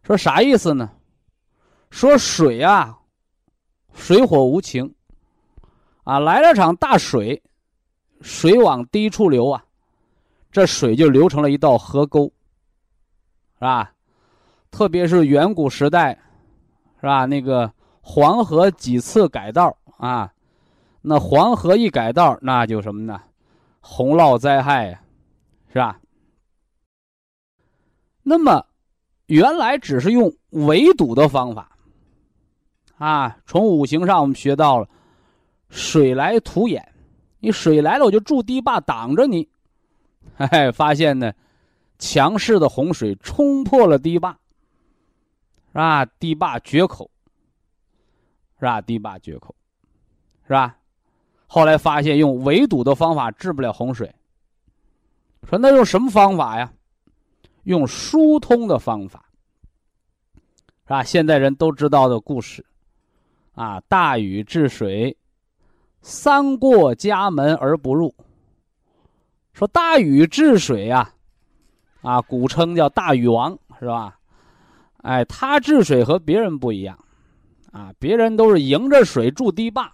[0.03, 0.91] 说啥意思呢？
[1.91, 2.99] 说水啊，
[3.95, 4.95] 水火无情。
[6.09, 7.43] 啊，来了场大水，
[8.23, 9.63] 水往低处流啊，
[10.51, 12.33] 这水就流成了一道河沟，
[13.57, 13.93] 是吧？
[14.71, 16.19] 特别是远古时代，
[16.99, 17.27] 是吧？
[17.27, 20.33] 那个黄河几次改道啊，
[21.03, 23.21] 那黄河一改道，那就什么呢？
[23.81, 25.03] 洪涝灾害呀，
[25.71, 26.01] 是吧？
[28.23, 28.65] 那么，
[29.27, 31.77] 原来只是用围堵的方法，
[32.97, 34.89] 啊，从五行上我们学到了
[35.69, 36.95] 水来土掩，
[37.41, 39.49] 你水来了我就筑堤坝挡着你，
[40.37, 41.33] 嘿哎，发现呢，
[41.99, 44.31] 强势的洪水冲破了堤坝，
[45.69, 46.05] 是吧？
[46.19, 47.11] 堤坝决口，
[48.59, 48.81] 是吧？
[48.81, 49.55] 堤坝决口，
[50.47, 50.77] 是吧？
[51.47, 54.15] 后来发现用围堵的方法治不了洪水，
[55.49, 56.73] 说那用什么方法呀？
[57.65, 59.25] 用疏通的方法，
[60.85, 61.03] 是吧？
[61.05, 62.65] 现在人都知道的故事，
[63.55, 65.15] 啊，大禹治水，
[66.01, 68.15] 三过家门而不入。
[69.53, 71.13] 说大禹治水呀，
[72.03, 74.19] 啊，古称叫大禹王，是吧？
[75.03, 76.99] 哎，他治水和别人不一样，
[77.73, 79.93] 啊，别人都是迎着水筑堤坝，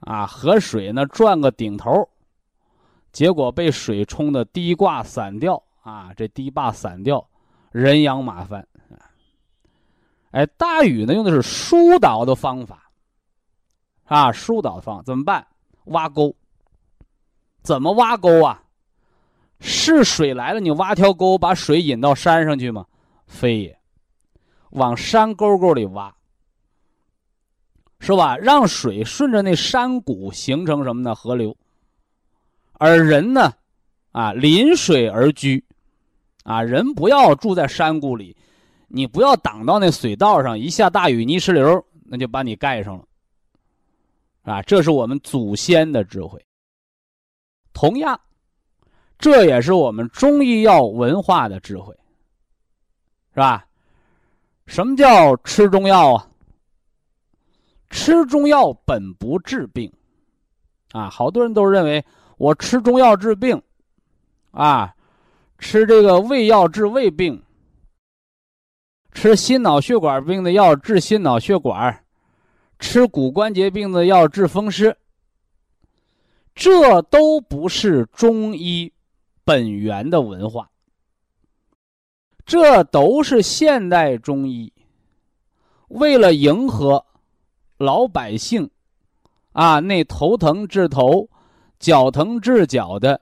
[0.00, 2.08] 啊，和水呢转个顶头，
[3.12, 5.62] 结果被水冲的堤挂散掉。
[5.82, 7.28] 啊，这堤坝散掉，
[7.72, 8.64] 人仰马翻。
[10.30, 12.81] 哎，大禹呢用的是疏导的方法，
[14.12, 15.46] 啊，疏导方怎么办？
[15.84, 16.36] 挖沟。
[17.62, 18.62] 怎么挖沟啊？
[19.58, 22.84] 是水来了，你挖条沟把水引到山上去吗？
[23.26, 23.78] 非也，
[24.72, 26.14] 往山沟沟里挖，
[28.00, 28.36] 是吧？
[28.36, 31.14] 让水顺着那山谷形成什么呢？
[31.14, 31.56] 河流。
[32.74, 33.54] 而人呢，
[34.10, 35.64] 啊，临水而居。
[36.44, 38.36] 啊，人不要住在山谷里，
[38.88, 43.04] 你不要挡到那水道上，一下大雨泥石流，那就把你盖上了。
[44.42, 46.44] 啊，这是我们祖先的智慧。
[47.72, 48.20] 同样，
[49.18, 51.94] 这也是我们中医药文化的智慧，
[53.34, 53.66] 是吧？
[54.66, 56.28] 什么叫吃中药啊？
[57.90, 59.92] 吃中药本不治病，
[60.92, 62.04] 啊，好多人都认为
[62.38, 63.62] 我吃中药治病，
[64.50, 64.94] 啊。
[65.58, 67.40] 吃这个胃药治胃病，
[69.12, 72.01] 吃心脑血管病的药治心脑血管，
[72.82, 74.96] 吃骨关节病的药治风湿，
[76.52, 78.92] 这都不是中医
[79.44, 80.68] 本源的文化，
[82.44, 84.72] 这都是现代中医。
[85.86, 87.06] 为了迎合
[87.78, 88.68] 老百姓
[89.52, 91.30] 啊那头疼治头、
[91.78, 93.20] 脚疼治脚的。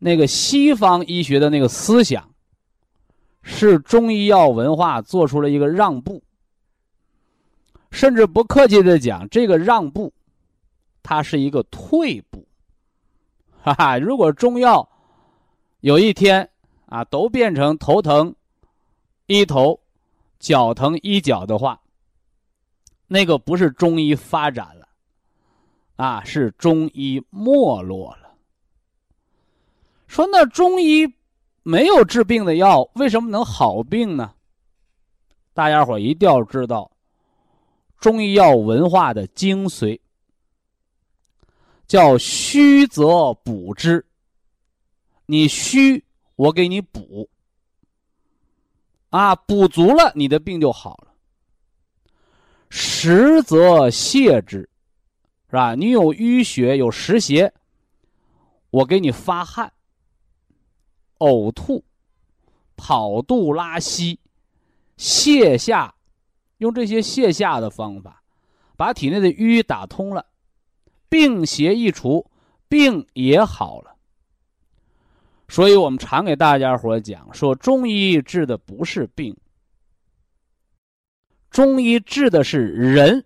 [0.00, 2.30] 那个西方医学的那个思想，
[3.42, 6.22] 是中医药文化做出了一个让步，
[7.90, 10.12] 甚至不客气的讲，这个让步，
[11.02, 12.46] 它是一个退步，
[13.62, 13.98] 哈哈！
[13.98, 14.88] 如果中药
[15.80, 16.48] 有一天
[16.86, 18.34] 啊都变成头疼
[19.26, 19.80] 医头，
[20.38, 21.80] 脚疼医脚的话，
[23.06, 24.88] 那个不是中医发展了，
[25.96, 28.34] 啊，是中医没落了。
[30.06, 31.06] 说那中医
[31.62, 34.34] 没有治病的药，为什么能好病呢？
[35.52, 36.90] 大家伙一定要知道，
[37.98, 39.98] 中医药文化的精髓
[41.86, 44.04] 叫虚则补之。
[45.26, 46.04] 你虚，
[46.36, 47.28] 我给你补，
[49.10, 51.12] 啊，补足了，你的病就好了。
[52.70, 54.68] 实则泻之，
[55.50, 55.74] 是吧？
[55.74, 57.52] 你有淤血，有湿邪，
[58.70, 59.72] 我给你发汗。
[61.18, 61.84] 呕吐、
[62.76, 64.20] 跑肚、拉稀、
[64.96, 65.92] 泻下，
[66.58, 68.22] 用这些泻下的方法，
[68.76, 70.26] 把体内的瘀打通了，
[71.08, 72.24] 病邪一除，
[72.68, 73.96] 病也好了。
[75.48, 79.34] 所以我们常给大家伙讲说，中医治的不是病，
[81.50, 83.24] 中医治的是人，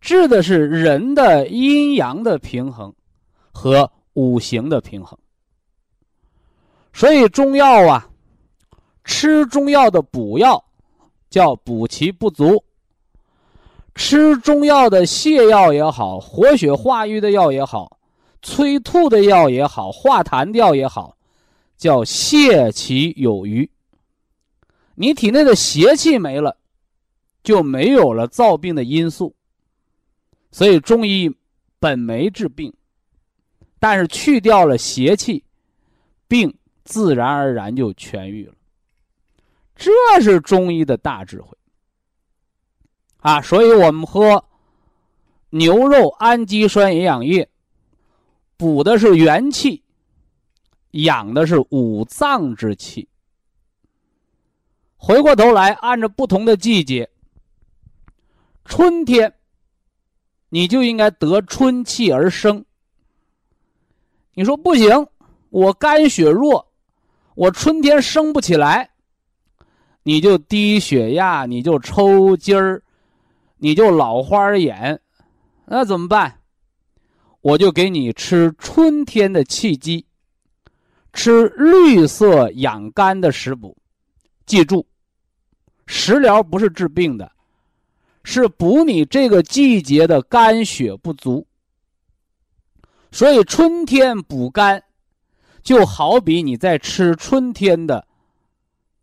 [0.00, 2.94] 治的是人的阴阳的平衡
[3.50, 5.18] 和五行的平衡。
[6.92, 8.10] 所以中药啊，
[9.04, 10.62] 吃中药的补药
[11.30, 12.62] 叫补其不足；
[13.94, 17.98] 吃中药的泻药也好，活血化瘀的药也好，
[18.42, 21.16] 催吐的药也好，化痰药也好，
[21.76, 23.70] 叫泻其有余。
[24.94, 26.56] 你体内的邪气没了，
[27.42, 29.34] 就没有了造病的因素。
[30.50, 31.34] 所以中医
[31.78, 32.72] 本没治病，
[33.78, 35.44] 但是去掉了邪气，
[36.26, 36.54] 病。
[36.84, 38.54] 自然而然就痊愈了，
[39.78, 41.56] 这是中医的大智慧
[43.20, 43.40] 啊！
[43.40, 44.44] 所以我们喝
[45.50, 47.48] 牛肉氨基酸营养液，
[48.56, 49.84] 补的是元气，
[50.90, 53.08] 养的是五脏之气。
[54.96, 57.08] 回过头来，按照不同的季节，
[58.64, 59.32] 春天
[60.48, 62.64] 你就应该得春气而生。
[64.34, 65.06] 你说不行，
[65.50, 66.66] 我肝血弱。
[67.36, 68.90] 我春天生不起来，
[70.08, 72.82] 你就低血压，你就抽筋儿，
[73.58, 74.98] 你就老花眼，
[75.66, 76.40] 那怎么办？
[77.42, 80.06] 我就给你吃春天的气机，
[81.12, 83.76] 吃绿色养肝的食补。
[84.46, 84.86] 记住，
[85.84, 87.30] 食疗不是治病的，
[88.24, 91.46] 是补你这个季节的肝血不足。
[93.12, 94.82] 所以春天补肝，
[95.62, 98.07] 就好比你在吃春天的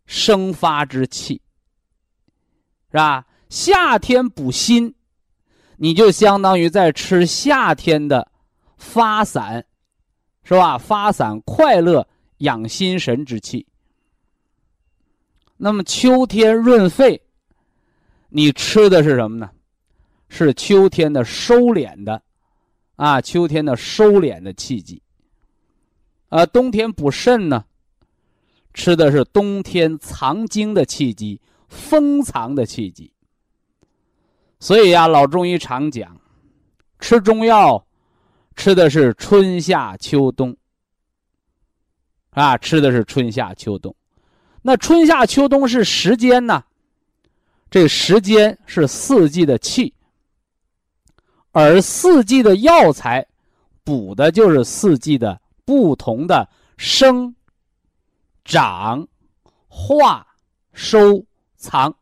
[0.06, 1.40] 生发之气，
[2.90, 3.26] 是吧？
[3.48, 4.94] 夏天补心，
[5.76, 8.30] 你就相当于在吃夏天的
[8.76, 9.64] 发散，
[10.42, 10.78] 是吧？
[10.78, 12.06] 发散快乐
[12.38, 13.66] 养心神之气。
[15.56, 17.22] 那么秋天润肺，
[18.28, 19.50] 你吃的是什么呢？
[20.28, 22.20] 是秋天的收敛的，
[22.96, 25.00] 啊，秋天的收敛的气机。
[26.28, 27.64] 啊，冬天补肾呢，
[28.76, 33.10] 吃的是冬天藏精的气机，封藏的气机。
[34.60, 36.14] 所以呀，老中医常讲，
[37.00, 37.86] 吃中药，
[38.54, 40.54] 吃的是春夏秋冬。
[42.30, 43.96] 啊，吃的是春夏秋冬。
[44.60, 46.62] 那春夏秋冬是时间呢？
[47.70, 49.94] 这时间是四季的气，
[51.50, 53.26] 而四季的药材
[53.82, 56.46] 补的就是四季的不同的
[56.76, 57.34] 生、
[58.46, 59.06] 长、
[59.68, 60.26] 化、
[60.72, 61.22] 收、
[61.56, 61.94] 藏，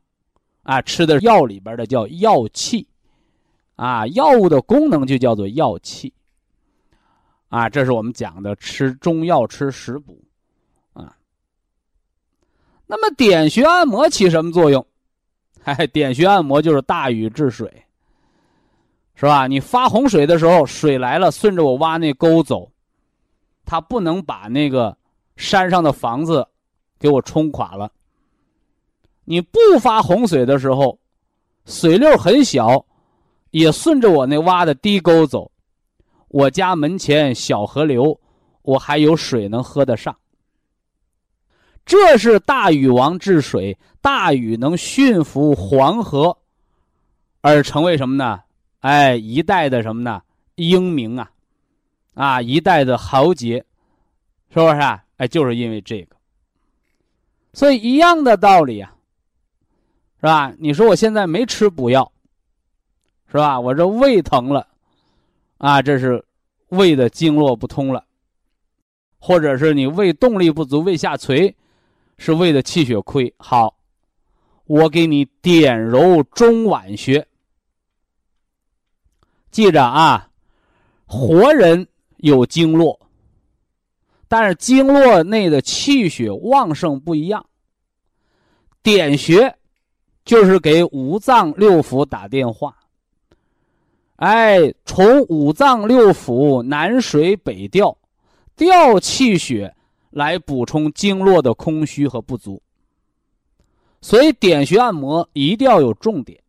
[0.62, 2.86] 啊，吃的药里边的叫药气，
[3.76, 6.12] 啊，药物的功能就叫做药气，
[7.48, 10.22] 啊，这是我们讲的吃中药吃食补。
[10.92, 11.16] 啊
[12.86, 14.86] 那么点穴按摩起什么作用？
[15.64, 17.86] 哎，点穴按摩就是大禹治水，
[19.14, 19.46] 是吧？
[19.46, 22.70] 你发洪水的时候，水来了，顺着我挖那沟走，
[23.64, 24.94] 它不能把那个
[25.36, 26.46] 山上的房子
[26.98, 27.90] 给我冲垮了。
[29.24, 30.98] 你不发洪水的时候，
[31.64, 32.84] 水流很小，
[33.50, 35.50] 也顺着我那挖的低沟走，
[36.28, 38.20] 我家门前小河流，
[38.62, 40.14] 我还有水能喝得上。
[41.86, 46.38] 这是大禹王治水，大禹能驯服黄河，
[47.42, 48.40] 而成为什么呢？
[48.80, 50.22] 哎，一代的什么呢？
[50.54, 51.30] 英明啊，
[52.14, 53.64] 啊，一代的豪杰，
[54.48, 54.80] 是不是？
[54.80, 55.03] 啊？
[55.16, 56.16] 哎，就是因为这个。
[57.52, 58.94] 所以一样的道理啊，
[60.16, 60.54] 是吧？
[60.58, 62.12] 你说我现在没吃补药，
[63.28, 63.58] 是吧？
[63.58, 64.66] 我这胃疼了，
[65.58, 66.24] 啊，这是
[66.68, 68.04] 胃的经络不通了，
[69.18, 71.54] 或者是你胃动力不足，胃下垂。
[72.16, 73.76] 是胃的气血亏，好，
[74.66, 77.26] 我给你点揉中脘穴。
[79.50, 80.30] 记着啊，
[81.06, 81.88] 活人
[82.18, 83.03] 有经络，
[84.36, 87.46] 但是经络内的气血旺盛不一样。
[88.82, 89.54] 点穴
[90.24, 92.76] 就是给五脏六腑打电话，
[94.16, 97.96] 哎，从五脏六腑南水北调，
[98.56, 99.72] 调气血。
[100.10, 102.62] 来补充经络的空虚和不足，
[104.00, 106.40] 所以点穴按摩一定要有重点。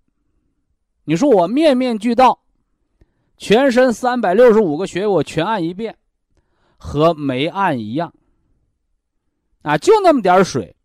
[1.04, 2.40] 你说我面面俱到，
[3.40, 5.96] 全身三百六十五个穴我全按一遍，
[6.78, 8.14] 和没按一样。
[9.62, 10.76] 啊，就那么点水，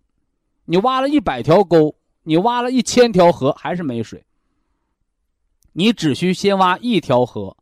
[0.65, 4.25] 你挖了一百条沟，你挖了一千条河，还是没水。
[5.73, 7.57] 你只需先挖一条河，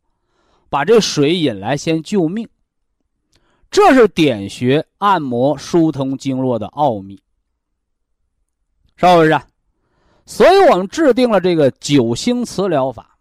[0.69, 2.49] 把这水引来，先救命。
[3.71, 7.21] 这是点穴按摩疏通经络的奥秘，
[8.97, 9.39] 是不是？
[10.25, 13.19] 所以我们制定了这个九星磁疗法，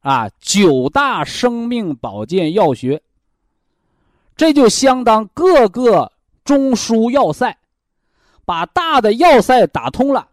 [0.00, 3.02] 啊，九大生命保健药学。
[4.38, 6.10] 这就相当各个
[6.44, 7.58] 中枢要塞，
[8.44, 10.28] 把大的要塞打通了。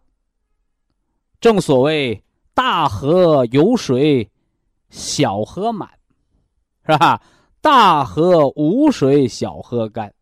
[1.42, 4.30] 正所谓大河有水，
[4.92, 5.90] 小河满，
[6.88, 7.20] 是吧？
[7.62, 10.14] 大河无水，小河干。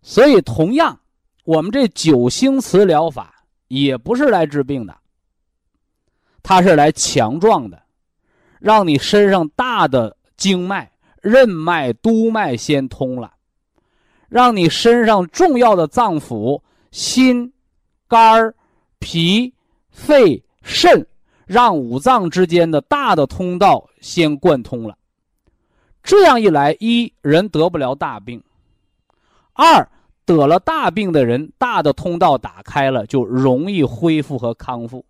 [0.00, 0.98] 所以，同样，
[1.44, 4.96] 我们这九星磁疗法也不是来治病的，
[6.42, 7.82] 它是来强壮的，
[8.58, 10.90] 让你身上大的经脉、
[11.28, 13.34] 任脉、督脉先通了，
[14.28, 16.60] 让你身上重要的脏腑
[16.90, 17.52] 心、
[18.08, 18.54] 肝、
[18.98, 19.52] 脾、
[19.90, 21.06] 肺、肾，
[21.46, 24.96] 让五脏之间的大的通道先贯通了。
[26.02, 28.40] 这样一来，一人得不了大病；
[29.52, 29.86] 二
[30.24, 35.04] 得了大病的人，大的通道打开了，就容易恢复和康复。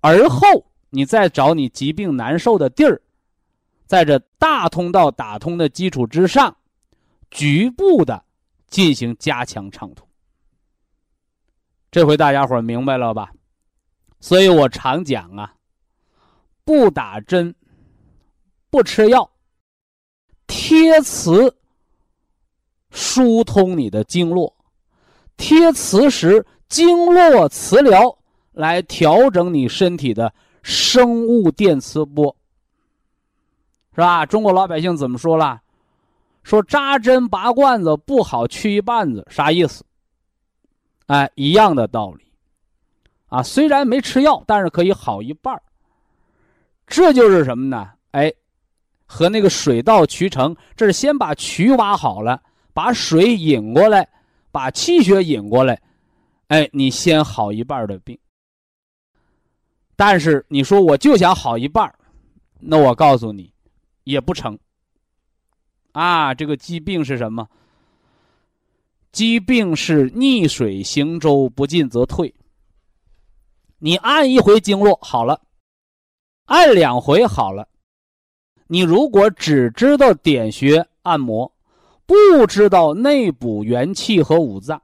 [0.00, 0.46] 而后
[0.90, 3.02] 你再找你疾病难受的地儿，
[3.88, 6.54] 在这大通道打通的基础之上，
[7.30, 8.22] 局部的
[8.68, 10.06] 进行加强畅通。
[11.90, 13.32] 这回大家伙明白了吧？
[14.20, 15.54] 所以我常讲啊，
[16.64, 17.54] 不打针，
[18.68, 19.30] 不吃药，
[20.46, 21.56] 贴磁
[22.90, 24.54] 疏通你的经络，
[25.38, 28.18] 贴磁石经络磁疗
[28.52, 30.30] 来调整你身体的
[30.62, 32.36] 生物电磁波，
[33.98, 34.24] 是吧？
[34.24, 35.60] 中国老百姓怎么说了？
[36.44, 39.84] 说扎针拔罐子不好去一半子，啥意思？
[41.06, 42.24] 哎，一样的道理，
[43.26, 45.60] 啊，虽然没吃药，但是可以好一半
[46.86, 47.90] 这就是什么呢？
[48.12, 48.32] 哎，
[49.04, 52.40] 和那个水到渠成，这是先把渠挖好了，
[52.72, 54.08] 把水引过来，
[54.52, 55.76] 把气血引过来，
[56.46, 58.16] 哎，你先好一半的病。
[59.96, 61.92] 但是你说我就想好一半
[62.60, 63.52] 那我告诉你，
[64.08, 64.58] 也不成。
[65.92, 67.46] 啊，这个疾病是什么？
[69.12, 72.34] 疾病是逆水行舟，不进则退。
[73.78, 75.42] 你按一回经络好了，
[76.46, 77.68] 按两回好了。
[78.66, 81.52] 你如果只知道点穴按摩，
[82.06, 84.80] 不知道内补元气和五脏，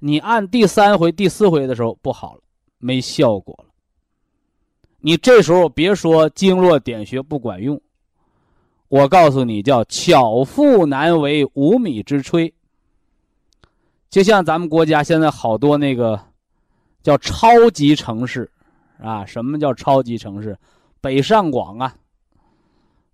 [0.00, 2.40] 你按第三回、第四回的时候不好了，
[2.78, 3.72] 没效果了。
[4.98, 7.80] 你这时候别说经络点穴不管用，
[8.92, 12.52] 我告诉你，叫巧妇难为无米之炊。
[14.10, 16.20] 就像咱们国家现在好多那个
[17.02, 18.50] 叫超级城市，
[18.98, 20.58] 啊，什么叫超级城市？
[21.00, 21.94] 北上广啊，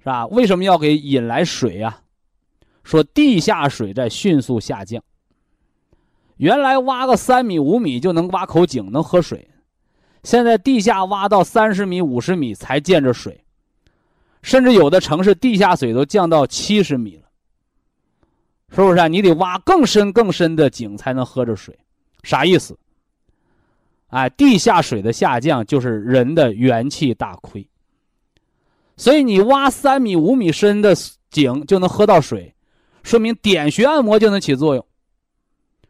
[0.01, 0.26] 是吧？
[0.26, 2.01] 为什么要给引来水啊？
[2.83, 5.01] 说地下水在迅速下降。
[6.39, 9.49] 原来挖个三米五米就能挖口井能喝水，
[10.24, 13.45] 现在地下挖到三十米五十米才见着水，
[14.43, 17.22] 甚至有的城市地下水都降到七十米了。
[18.70, 19.09] 是不是啊？
[19.09, 21.76] 你得挖更深更深的井才能喝着水，
[22.22, 22.78] 啥意思？
[24.09, 27.66] 哎，地下水的下降就是人的元气大亏。
[28.97, 30.95] 所以你挖三米五米深的
[31.30, 32.55] 井就能喝到水，
[33.03, 34.84] 说明点穴按摩就能起作用。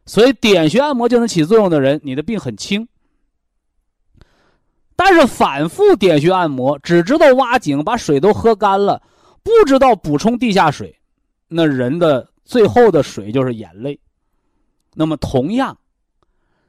[0.06, 2.86] 所以点穴按摩就能起作用的人，你的病很轻。
[4.98, 9.00] 但是反复点穴按摩，只知道挖井把水都喝干了，
[9.42, 10.94] 不知道补充地下水，
[11.46, 12.28] 那人的。
[12.48, 14.00] 最后的水就是眼泪。
[14.94, 15.76] 那么，同样，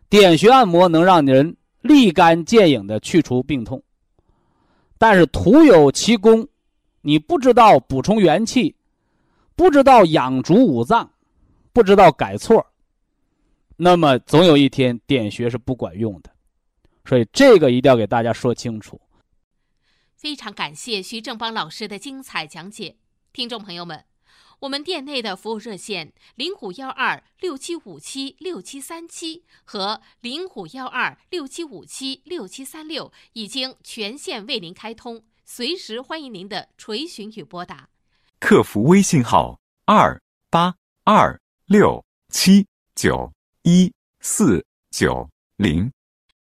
[0.10, 3.82] 点穴按摩能让人立竿见影的去除病痛，
[4.98, 6.46] 但是徒有其功，
[7.00, 8.76] 你不知道补充元气，
[9.56, 11.10] 不知道养足五脏，
[11.72, 12.66] 不知道改错，
[13.78, 16.30] 那么总有一天点穴是不管用的。
[17.10, 19.01] 所以，这个一定要给大家说清楚。
[20.16, 22.97] 非常感谢徐正邦老师的精彩讲解，
[23.34, 24.05] 听众朋友们。
[24.60, 37.89] 我们店内的服务热线零五幺二六七五七六七三七和零五幺二六七五七六七三六已经全线为您开通，随时欢迎您的垂询与拨打。
[38.39, 43.32] 客服微信号二八二六七九
[43.64, 45.91] 一四九零，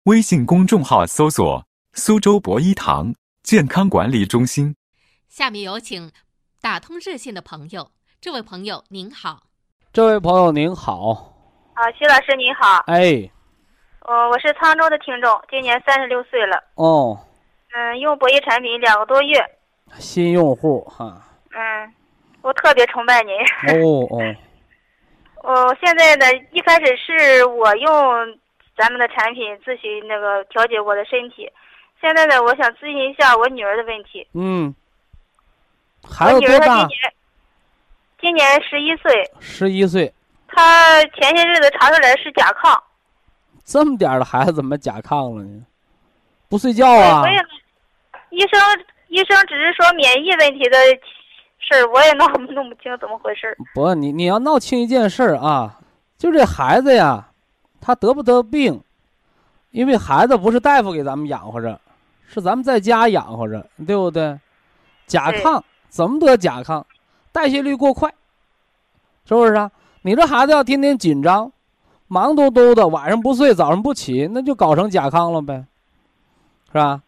[0.07, 4.73] 微信公众号搜索“苏州博一堂健康管理中心”。
[5.27, 6.13] 下面有请
[6.61, 7.91] 打通热线的朋友。
[8.21, 9.43] 这位朋友您好，
[9.91, 11.35] 这位朋友您好，
[11.73, 13.29] 啊，徐老师您好，哎，
[13.99, 17.19] 呃，我是沧州的听众，今年三十六岁了，哦，
[17.75, 19.37] 嗯，用博一产品两个多月，
[19.99, 21.93] 新用户哈，嗯，
[22.41, 23.35] 我特别崇拜您，
[23.83, 24.23] 哦哦，
[25.43, 28.39] 我现在呢，一开始是我用
[28.77, 31.51] 咱们的产品咨询那个调节我的身体，
[31.99, 34.73] 现在呢，我想咨询一下我女儿的问题，嗯，
[36.07, 36.87] 孩子多大？
[38.21, 40.13] 今年十一岁，十一岁，
[40.47, 42.79] 她前些日子查出来是甲亢，
[43.63, 45.63] 这么点儿的孩子怎么甲亢了呢？
[46.49, 47.21] 不睡觉啊？
[47.21, 47.37] 我也
[48.29, 48.59] 医生
[49.07, 50.77] 医生只是说免疫问题的
[51.59, 55.79] 事儿，我也闹弄不清怎么回事不，你你要闹清一件事儿啊，
[56.17, 57.26] 就这孩子呀，
[57.79, 58.81] 他得不得病？
[59.71, 61.79] 因为孩子不是大夫给咱们养活着，
[62.27, 64.39] 是咱们在家养活着，对不对？
[65.05, 66.83] 甲亢怎么得甲亢？
[67.31, 68.11] 代谢率过快，
[69.25, 69.69] 是不是啊？
[70.01, 71.51] 你这孩子要天天紧张，
[72.07, 75.65] 忙嘟嘟的，晚上不睡，早上不起，那就搞成甲亢了呗，
[76.67, 77.01] 是吧？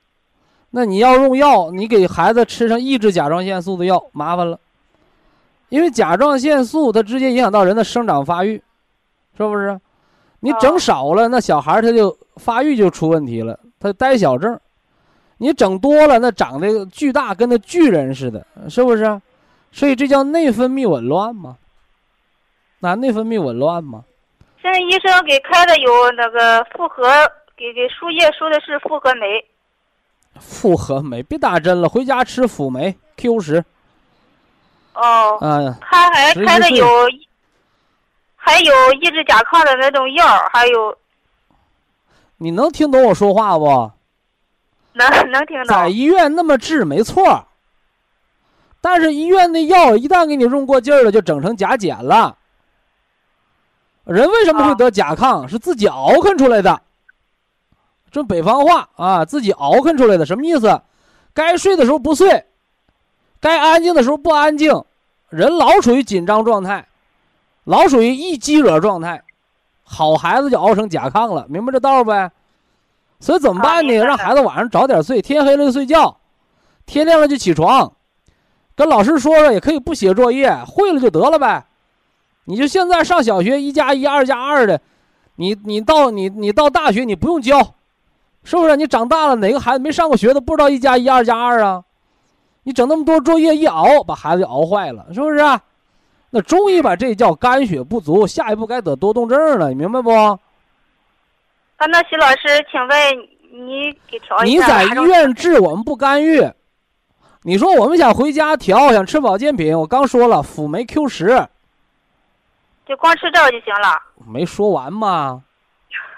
[0.71, 4.59] 那你要用药，你给孩子吃上抑制甲状腺素的药，麻烦了，
[5.69, 8.61] 因为甲状腺素它直接影响到人的生长发育，
[9.35, 9.79] 是不是？
[10.39, 14.55] 你整少了，那小孩他就发育就出问题了，他呆小症；
[15.37, 19.21] 你整多了，那长得巨大，跟那巨人似的，是不是？
[19.71, 21.57] 所以这叫内分泌紊乱吗？
[22.79, 24.03] 那内分泌紊乱吗？
[24.61, 27.03] 现在医生给开的有那个复合，
[27.55, 29.45] 给给输液输的是复合酶。
[30.39, 33.63] 复合酶，别打针了，回家吃辅酶 Q 十。
[34.93, 35.37] 哦。
[35.41, 35.75] 嗯。
[35.81, 36.85] 他还开的有，
[38.41, 40.97] 还有抑制甲亢的那种药，还有。
[42.37, 43.91] 你能听懂我说话不？
[44.93, 45.65] 能 能听懂。
[45.67, 47.45] 在医院那么治没错，
[48.81, 52.37] 但是医院的药一旦给你用过劲儿了，就整成甲减了。
[54.05, 55.47] 人为什么会得甲亢？
[55.47, 56.81] 是自己熬啃出来的。
[58.09, 60.81] 这北方话啊，自己熬啃出来的，什么意思？
[61.31, 62.43] 该睡的时候不睡，
[63.39, 64.83] 该安静的时候不安静，
[65.29, 66.87] 人老处于紧张状态，
[67.63, 69.21] 老属于易激惹状态，
[69.83, 72.31] 好孩子就熬成甲亢了，明白这道呗？
[73.19, 73.93] 所以怎么办呢？
[73.95, 76.17] 让孩子晚上早点睡，天黑了就睡觉，
[76.85, 77.91] 天亮了就起床，
[78.75, 81.65] 跟老师说说，也可以不写作业，会了就得了呗。
[82.45, 84.79] 你就现在上小学，一加一，二加二的，
[85.35, 87.75] 你你到你你到大学，你不用教，
[88.43, 88.75] 是不是？
[88.77, 91.83] 你长大了，哪个孩子没上过学的不知道一加一，二加二啊？
[92.63, 95.39] 你整那么多作业一熬，把孩子就熬坏了，是不是？
[96.31, 100.11] 那中医把这叫肝血不足，下一步该得多动症了，你明白不？
[100.11, 100.37] 啊，
[101.87, 104.43] 那徐老师，请问你给调一下。
[104.45, 106.47] 你在医院治，我们不干预。
[107.41, 111.47] 你说我们想回家调，想吃保健品，我刚说了，辅酶 Q 十。
[112.85, 113.97] 就光吃这个就行了。
[114.27, 115.41] 没说完吗？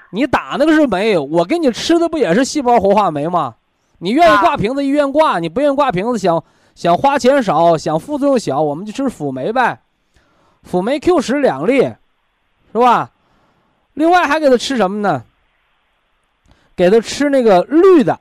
[0.10, 3.56] 你打那个是酶，我给你吃的不也是细胞活化酶吗？
[4.00, 6.44] 你愿意挂瓶子医院挂，你不愿意挂瓶子，想
[6.74, 9.80] 想花钱少，想副作用小，我们就吃辅酶呗。
[10.64, 11.82] 辅酶 Q 十两粒，
[12.72, 13.12] 是吧？
[13.94, 15.24] 另外还给他吃什么呢？
[16.76, 18.20] 给他吃那个绿的，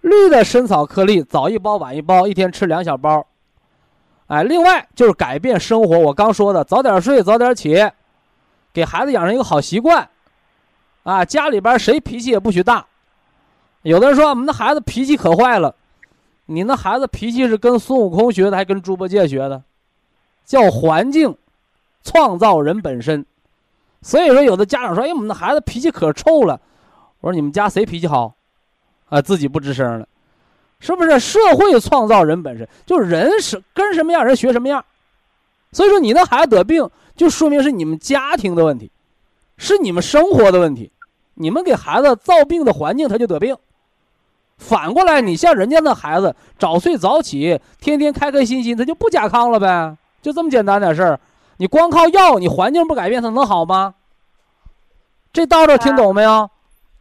[0.00, 3.26] 绿的参草颗粒，早一包晚一包，一天吃两小包。
[4.26, 7.90] 哎，另外就是改变生活，我刚说的，早点睡，早点起，
[8.72, 10.08] 给孩子养成一个好习惯，
[11.02, 12.86] 啊，家里边谁脾气也不许大。
[13.82, 15.74] 有的人说我们的孩子脾气可坏了，
[16.46, 19.62] 你那孩子脾气是跟孙悟空学的，还跟猪八戒学的？
[20.44, 21.36] 叫环境
[22.02, 23.24] 创造人本身。
[24.02, 26.60] 所以说，有的家长说，哎，我们的孩子脾气可臭了。
[27.20, 28.34] 我说你们家谁脾气好？
[29.08, 30.06] 啊，自己不吱声了。
[30.80, 34.84] 是不是社会创造人本身就是人是跟什么样人学什么样，
[35.72, 38.90] 所以说你那孩子得病，就说明是你们家庭的问题，
[39.56, 40.92] 是你们生活的问题，
[41.34, 43.56] 你们给孩子造病的环境他就得病。
[44.58, 51.20] 反过来，你像人家那孩子早睡早起，天天开开心心，他就不甲亢了呗，就这么简单点事儿。
[51.58, 53.94] 你光靠药，你环境不改变，它能好吗？
[55.30, 56.50] 这道道听懂没有？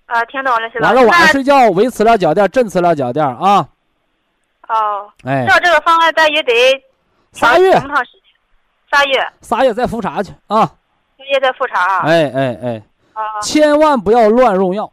[0.07, 3.65] 啊，听懂了，完了，晚上睡觉围磁疗脚垫，镇磁疗脚垫啊。
[4.67, 6.51] 哦，哎，照这个方案，大约得
[7.31, 8.21] 仨月，多长时间？
[8.91, 10.69] 仨月，仨月再复查去啊！
[11.17, 12.01] 仨月再复查啊！
[12.05, 13.39] 哎哎哎，啊！
[13.41, 14.91] 千万不要乱用药，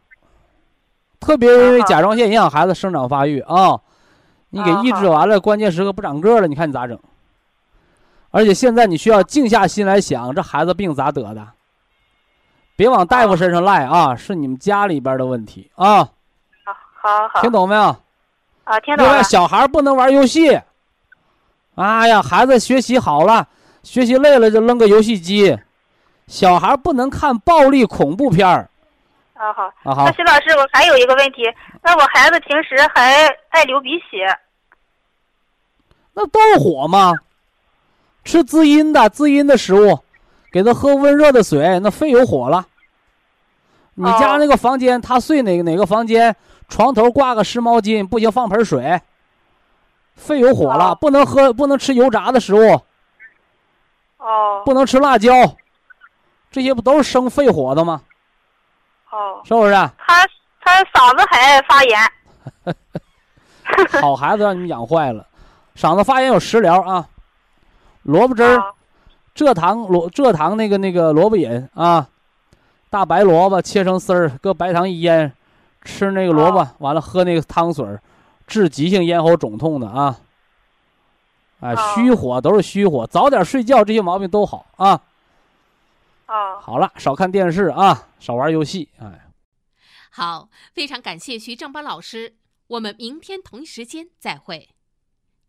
[1.19, 3.79] 特别因为甲状腺影响孩子生长发育啊！
[4.49, 6.97] 你给抑制完了，关键时刻不长个了，你看你咋整？
[8.31, 11.47] 而且现在你需要静下心来想，这孩子病咋得的？
[12.77, 14.15] 别往大夫身上赖啊！
[14.15, 15.97] 是你们家里边的问题啊！
[16.63, 17.95] 好，好，好，听懂没有？
[18.63, 19.21] 啊，听懂了。
[19.21, 20.59] 小孩不能玩游戏。
[21.75, 23.47] 哎呀，孩子学习好了，
[23.83, 25.55] 学习累了就扔个游戏机。
[26.25, 28.67] 小孩不能看暴力恐怖片儿。
[29.33, 29.63] 啊好。
[29.83, 30.05] 啊好。
[30.05, 31.43] 那徐老师，我还有一个问题，
[31.83, 34.25] 那我孩子平时还爱流鼻血。
[36.13, 37.13] 那都是火吗？
[38.23, 39.99] 吃滋阴的滋阴的食物，
[40.51, 42.65] 给他喝温热的水，那肺有火了。
[43.93, 46.35] 你家那个房间，他睡哪个哪个房间？
[46.69, 49.01] 床头挂个湿毛巾，不行，放盆水。
[50.15, 52.81] 肺有火了，不能喝，不能吃油炸的食物。
[54.17, 54.61] 哦。
[54.63, 55.31] 不能吃辣椒，
[56.49, 58.01] 这些不都是生肺火的吗？
[59.09, 59.41] 哦。
[59.43, 59.73] 是不是？
[59.73, 60.25] 他
[60.61, 61.99] 他嗓子还发炎。
[64.01, 65.27] 好孩子让你们养坏了，
[65.75, 67.07] 嗓子发炎有食疗啊，
[68.03, 68.73] 萝卜汁儿，
[69.35, 72.07] 蔗糖萝蔗糖那个那个萝卜饮啊，
[72.89, 75.33] 大白萝卜切成丝儿，搁白糖一腌。
[75.83, 77.99] 吃那个萝卜，完了喝那个汤水儿
[78.45, 80.15] 治急性咽喉肿痛的啊。
[81.59, 85.01] 哎，虚火都是虚火，早点睡觉，这些毛病都好啊。
[86.27, 86.59] 啊。
[86.59, 89.27] 好了，少看电视啊，少玩游戏，哎。
[90.11, 92.35] 好，非常感谢徐正邦老师，
[92.67, 94.69] 我们明天同一时间再会。